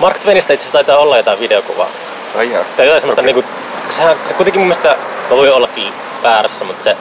[0.00, 1.88] Mark Twainista itse asiassa taitaa olla jotain videokuvaa.
[2.38, 2.64] Ai jaa.
[2.76, 3.32] Tai jotain semmoista Okei.
[3.32, 3.50] niinku,
[3.90, 4.96] sehän, se kuitenkin mun mielestä,
[5.30, 5.92] mä voin ollakin
[6.22, 6.96] väärässä, mutta se,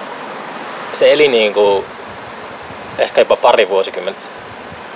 [0.94, 1.86] se eli niinku
[2.98, 4.22] ehkä jopa pari vuosikymmentä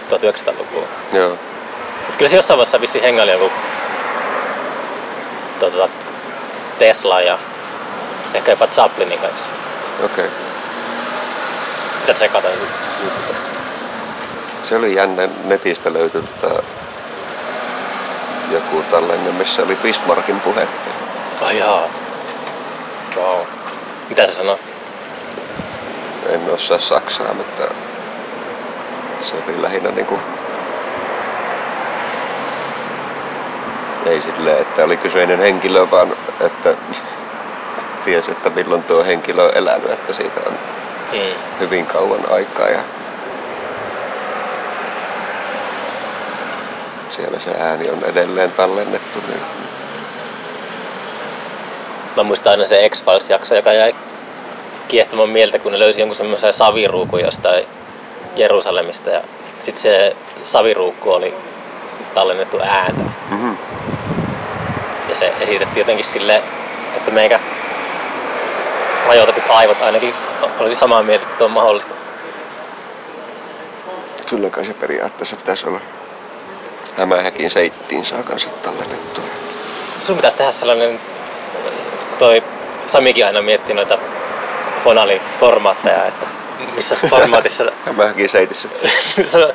[0.09, 0.87] 1900-luvulla.
[1.13, 1.29] Joo.
[1.29, 3.51] Mutta kyllä se jossain vaiheessa vissiin hengaili joku
[5.59, 5.89] tota,
[6.79, 7.39] Tesla ja
[8.33, 9.45] ehkä jopa Chaplinin kanssa.
[10.03, 10.25] Okei.
[10.25, 10.37] Okay.
[12.01, 12.47] Mitä tsekata?
[14.61, 15.29] Se oli jännä.
[15.43, 16.63] Netistä löytyi tota,
[18.51, 20.67] joku tällainen, missä oli Bismarckin puhe.
[21.41, 21.83] Ai jaa.
[23.15, 23.39] Wow.
[24.09, 24.59] Mitä se sanoo?
[26.29, 27.63] En osaa saksaa, mutta
[29.19, 30.19] se oli lähinnä niinku
[34.05, 36.73] ei silleen, että oli kyseinen henkilö, vaan että
[38.05, 40.57] tiesi, että milloin tuo henkilö on elänyt, että siitä on
[41.13, 41.19] Mm.
[41.59, 42.79] hyvin kauan aikaa ja
[47.09, 49.19] siellä se ääni on edelleen tallennettu.
[49.27, 49.41] Niin
[52.17, 53.95] Mä muistan aina se X-Files-jakso, joka jäi
[54.87, 57.65] kiehtomaan mieltä, kun ne löysi jonkun semmoisen saviruukun jostain
[58.35, 59.21] Jerusalemista ja
[59.59, 61.33] sitten se saviruukku oli
[62.13, 63.03] tallennettu ääntä.
[63.29, 63.53] Mhm.
[65.09, 66.43] Ja se esitettiin jotenkin silleen,
[66.97, 67.39] että meikä
[69.07, 70.13] rajoitetut aivot ainakin
[70.59, 71.93] oli samaa mieltä, että on mahdollista.
[74.25, 75.79] Kyllä kai se periaatteessa pitäisi olla.
[76.97, 79.23] Hämähäkin seittiin saa kanssa tallennettua.
[80.01, 80.99] Sun pitäisi tehdä sellainen,
[82.09, 82.43] kun toi
[82.87, 83.97] Samikin aina miettii noita
[84.85, 86.25] Fonalin formaatteja, että
[86.75, 88.67] missä formaatissa Hämähäkin seitissä.
[89.31, 89.53] Sano-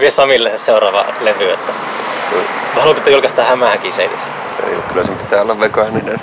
[0.00, 1.72] vie Samille seuraava levy, että
[2.74, 4.24] mä haluan, että julkaistaan hämähäkin seitissä.
[4.66, 6.20] Ei, kyllä sen pitää olla vegaaninen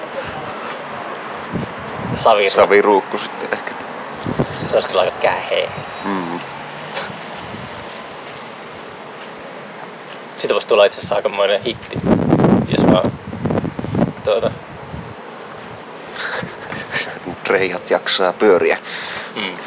[2.15, 3.71] Savi, saviruukku sitten ehkä.
[4.69, 5.69] se olisi kyllä aika käheä.
[6.05, 6.39] Mm.
[10.37, 11.97] Siitä voisi tulla itse asiassa aikamoinen hitti,
[12.77, 13.11] jos vaan
[14.23, 14.51] tuota,
[17.47, 18.77] Reijat jaksaa pyöriä.
[19.35, 19.57] mm.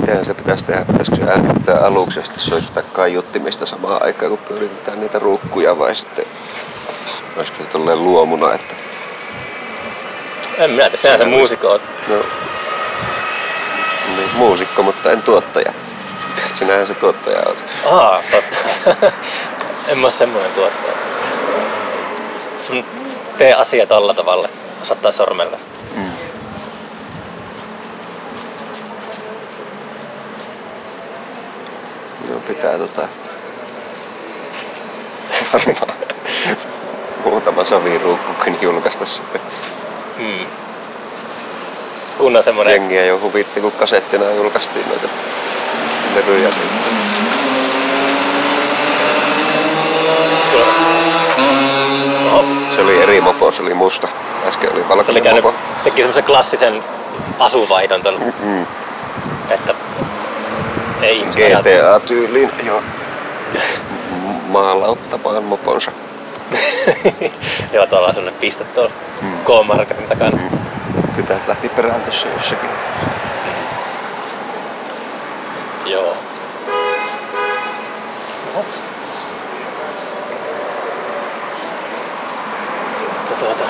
[0.00, 0.84] Miten se pitäisi tehdä?
[0.84, 5.94] Pitäisikö se äänittää aluksi ja sitten soittaa kaiuttimista samaan aikaan, kun pyöritetään niitä ruukkuja vai
[5.94, 6.24] sitten
[7.36, 8.74] olisiko se tolleen luomuna, että
[10.58, 11.82] En minä sinä se muusikko oot.
[12.08, 12.14] no,
[14.16, 15.72] niin, muusikko, mutta en tuottaja.
[16.54, 17.64] Sinähän se tuottaja oot.
[17.90, 19.12] Aa, totta.
[19.88, 20.92] en mä oo semmoinen tuottaja.
[22.60, 22.84] Sun
[23.38, 24.48] tee asia tolla tavalla,
[24.82, 25.58] osoittaa sormella.
[32.28, 33.08] No pitää tota...
[35.52, 35.92] Varmaan
[37.24, 39.40] muutama saviruukkukin julkaista sitten.
[40.18, 40.46] Mm.
[42.18, 45.08] Kun on semmoinen Jengiä jo huvitti, kun kasettina julkaistiin noita
[46.14, 46.48] levyjä.
[52.76, 54.08] Se oli eri mopo, se oli musta.
[54.48, 55.58] Äsken oli se oli valkoinen käynyt, mopo.
[55.84, 56.82] teki semmoisen klassisen
[57.38, 58.66] asuvaihdon tuolla, Mm,
[59.50, 59.74] että
[61.02, 61.24] ei.
[61.30, 62.82] GTA-tyyliin jo
[64.48, 65.90] maalauttamaan moponsa.
[67.72, 68.90] Joo, tuolla on semmoinen piste tuolla
[69.44, 70.38] K-marketin takana.
[71.16, 72.70] Kytäs lähti perään tuossa jossakin.
[75.84, 76.16] Joo.
[78.54, 78.64] Oho.
[83.18, 83.64] Mutta tuota,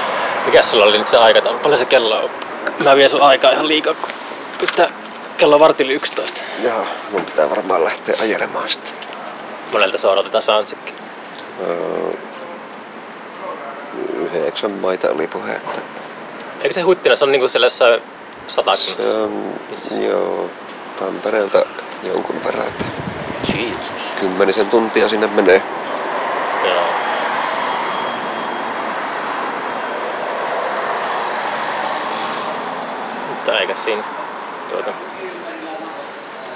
[0.52, 1.58] mikäs sulla oli nyt se aikataulu?
[1.58, 2.30] Paljon se kello on?
[2.84, 4.08] Mä vien sun aikaa ihan liikaa, kun
[4.60, 4.88] pitää
[5.36, 6.40] kello vartili 11.
[6.62, 8.92] Jaha, mun pitää varmaan lähteä ajelemaan sitten.
[9.72, 10.92] Monelta se odotetaan Sansikki.
[11.68, 12.12] Öö,
[14.14, 15.80] yhdeksän maita oli puhe, että
[16.62, 18.02] Eikö se huittina, se on niinku siellä jossain
[18.48, 19.02] satakunnassa?
[19.02, 19.94] se on Missä?
[19.94, 20.50] joo,
[20.98, 21.64] Tampereelta
[22.02, 22.84] jonkun verran, että
[23.54, 23.92] Jeesus.
[24.20, 25.62] kymmenisen tuntia sinne menee.
[26.64, 26.82] Joo.
[33.62, 34.02] Eikä siinä
[34.68, 34.90] tuota...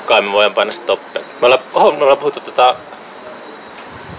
[0.07, 1.23] Kai me voidaan painaa stoppia.
[1.41, 2.77] Me ollaan, oho, me ollaan puhuttu tota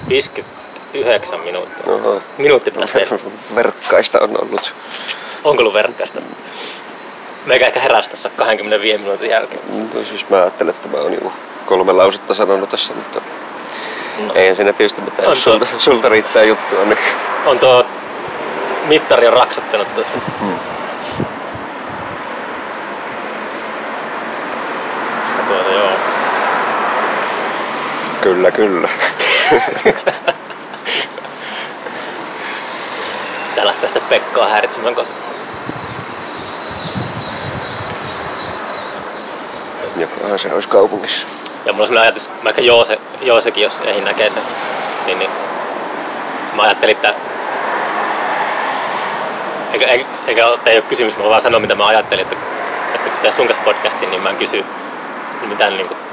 [0.09, 1.93] 59 minuuttia.
[1.93, 2.21] Oho.
[2.37, 2.73] Minuutti.
[3.55, 4.73] Verkkaista on ollut.
[5.43, 6.21] Onko ollut verkkaista?
[7.45, 9.61] Meikä ehkä heräsi tässä 25 minuutin jälkeen.
[9.93, 11.33] No siis mä ajattelen, että mä oon joku
[11.65, 13.21] kolme lausetta sanonut tässä, mutta
[14.27, 14.33] No.
[14.35, 15.27] eihän siinä tietysti mitään.
[15.27, 16.97] On Jos sulta, sulta riittää juttua, niin
[17.45, 17.85] On tuo
[18.87, 20.17] mittari on raksattanut tuossa.
[25.47, 25.89] Tuota, joo.
[28.27, 28.89] Kyllä, kyllä.
[33.55, 35.13] Tää lähtee sitten Pekkaa häiritsemään kohta.
[39.95, 41.27] Jokohan se olisi kaupungissa.
[41.65, 44.43] Ja mulla on sellainen ajatus, vaikka Joose, Joosekin, jos ei näkee sen,
[45.05, 45.29] niin, niin
[46.53, 47.13] mä ajattelin, että
[49.73, 52.35] eikä, eikä, eikä ei ole kysymys, mä vaan sanon mitä mä ajattelin, että,
[52.95, 54.65] että kun tää sun kanssa podcastin, niin mä en kysy
[55.49, 56.06] mitään niin kuin,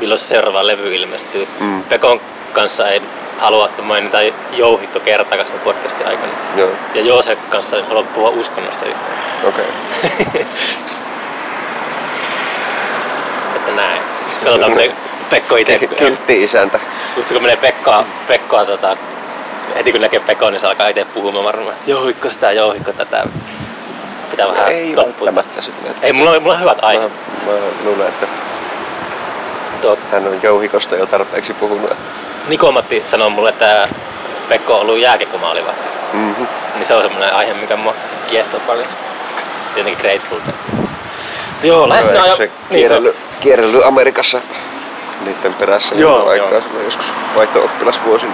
[0.00, 1.48] milloin se seuraava levy ilmestyy.
[1.60, 1.82] Mm.
[1.82, 2.20] Pekon
[2.52, 3.02] kanssa ei
[3.38, 4.18] halua, että mainita
[4.52, 6.32] jouhikko kertakaan sen podcastin aikana.
[6.56, 9.12] Joo, Ja Joose kanssa en halua puhua uskonnosta yhtään.
[9.48, 9.64] okei.
[10.04, 10.42] Okay.
[13.56, 14.02] Että näin.
[14.44, 14.92] Katsotaan, miten
[15.30, 15.78] Pekko itse...
[15.78, 16.80] Kiltti isäntä.
[17.16, 18.96] Mutta kun menee Pekkoa, Pekkoa tota,
[19.76, 21.76] heti kun näkee Pekkoa, niin se alkaa itse puhumaan varmaan.
[21.86, 23.26] Jouhikko sitä, jouhikko tätä.
[24.30, 25.34] Pitää vähän Ei toppuilla.
[25.34, 25.94] välttämättä silleen.
[26.02, 27.12] Ei, mulla on, mulla on hyvät Mä, aiheet.
[27.46, 27.52] mä
[27.84, 28.26] luulen, että
[29.82, 31.90] Tuo hän on jouhikosta jo tarpeeksi puhunut.
[32.48, 33.88] Nikomatti sanoi mulle, että
[34.48, 35.74] Pekko on ollut jääkiekkomaali vai?
[36.12, 36.46] Mm-hmm.
[36.74, 37.94] Niin se on semmoinen aihe, mikä mua
[38.30, 38.86] kiehtoo paljon.
[39.76, 40.86] Jotenkin Grateful Dead.
[41.62, 44.40] Joo, lähes No, se Niin, se, kierrellyt, kierrellyt Amerikassa
[45.24, 46.62] niiden perässä Joo, aikaa joo.
[46.84, 48.32] joskus vaihto-oppilasvuosina.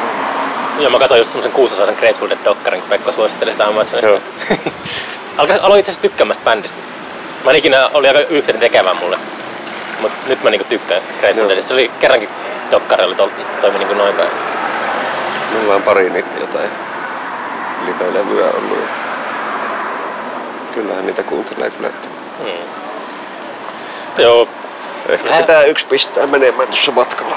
[0.78, 3.64] joo, mä katsoin just semmosen kuusosaisen Grateful Dead dokkarin, kun Pekko suositteli sitä.
[5.38, 6.78] Alkais, aloin itse asiassa tykkäämään sitä bändistä.
[7.44, 9.18] Mä en ikinä oli aika yhteyden tekevän mulle.
[10.00, 11.48] Mut nyt mä niinku tykkään Grateful Joo.
[11.48, 11.68] Deadista.
[11.68, 12.28] Se oli kerrankin
[12.70, 13.28] dokkari oli tol,
[13.60, 14.28] toimi niinku noin päin.
[15.52, 16.70] Mulla on pari niitä jotain
[17.86, 18.78] live-levyä ollut.
[20.74, 21.88] Kyllähän niitä kuuntelee kyllä.
[21.88, 22.52] Että Mm.
[24.22, 24.48] Joo,
[25.08, 25.40] ehkä Ää.
[25.40, 27.36] pitää yksi pistää menemään tuossa matkalla.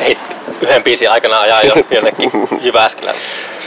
[0.00, 0.18] hei,
[0.62, 2.30] yhden biisin aikana ajaa jo jonnekin
[2.60, 3.16] Jyväskylään.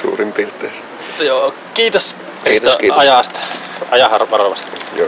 [0.02, 0.74] Suurin piirtein.
[1.20, 2.98] Joo, kiitos, Kiitos, kiitos.
[3.00, 3.40] ajasta.
[3.92, 4.72] Aja har- varovasti.
[4.96, 5.08] Joo.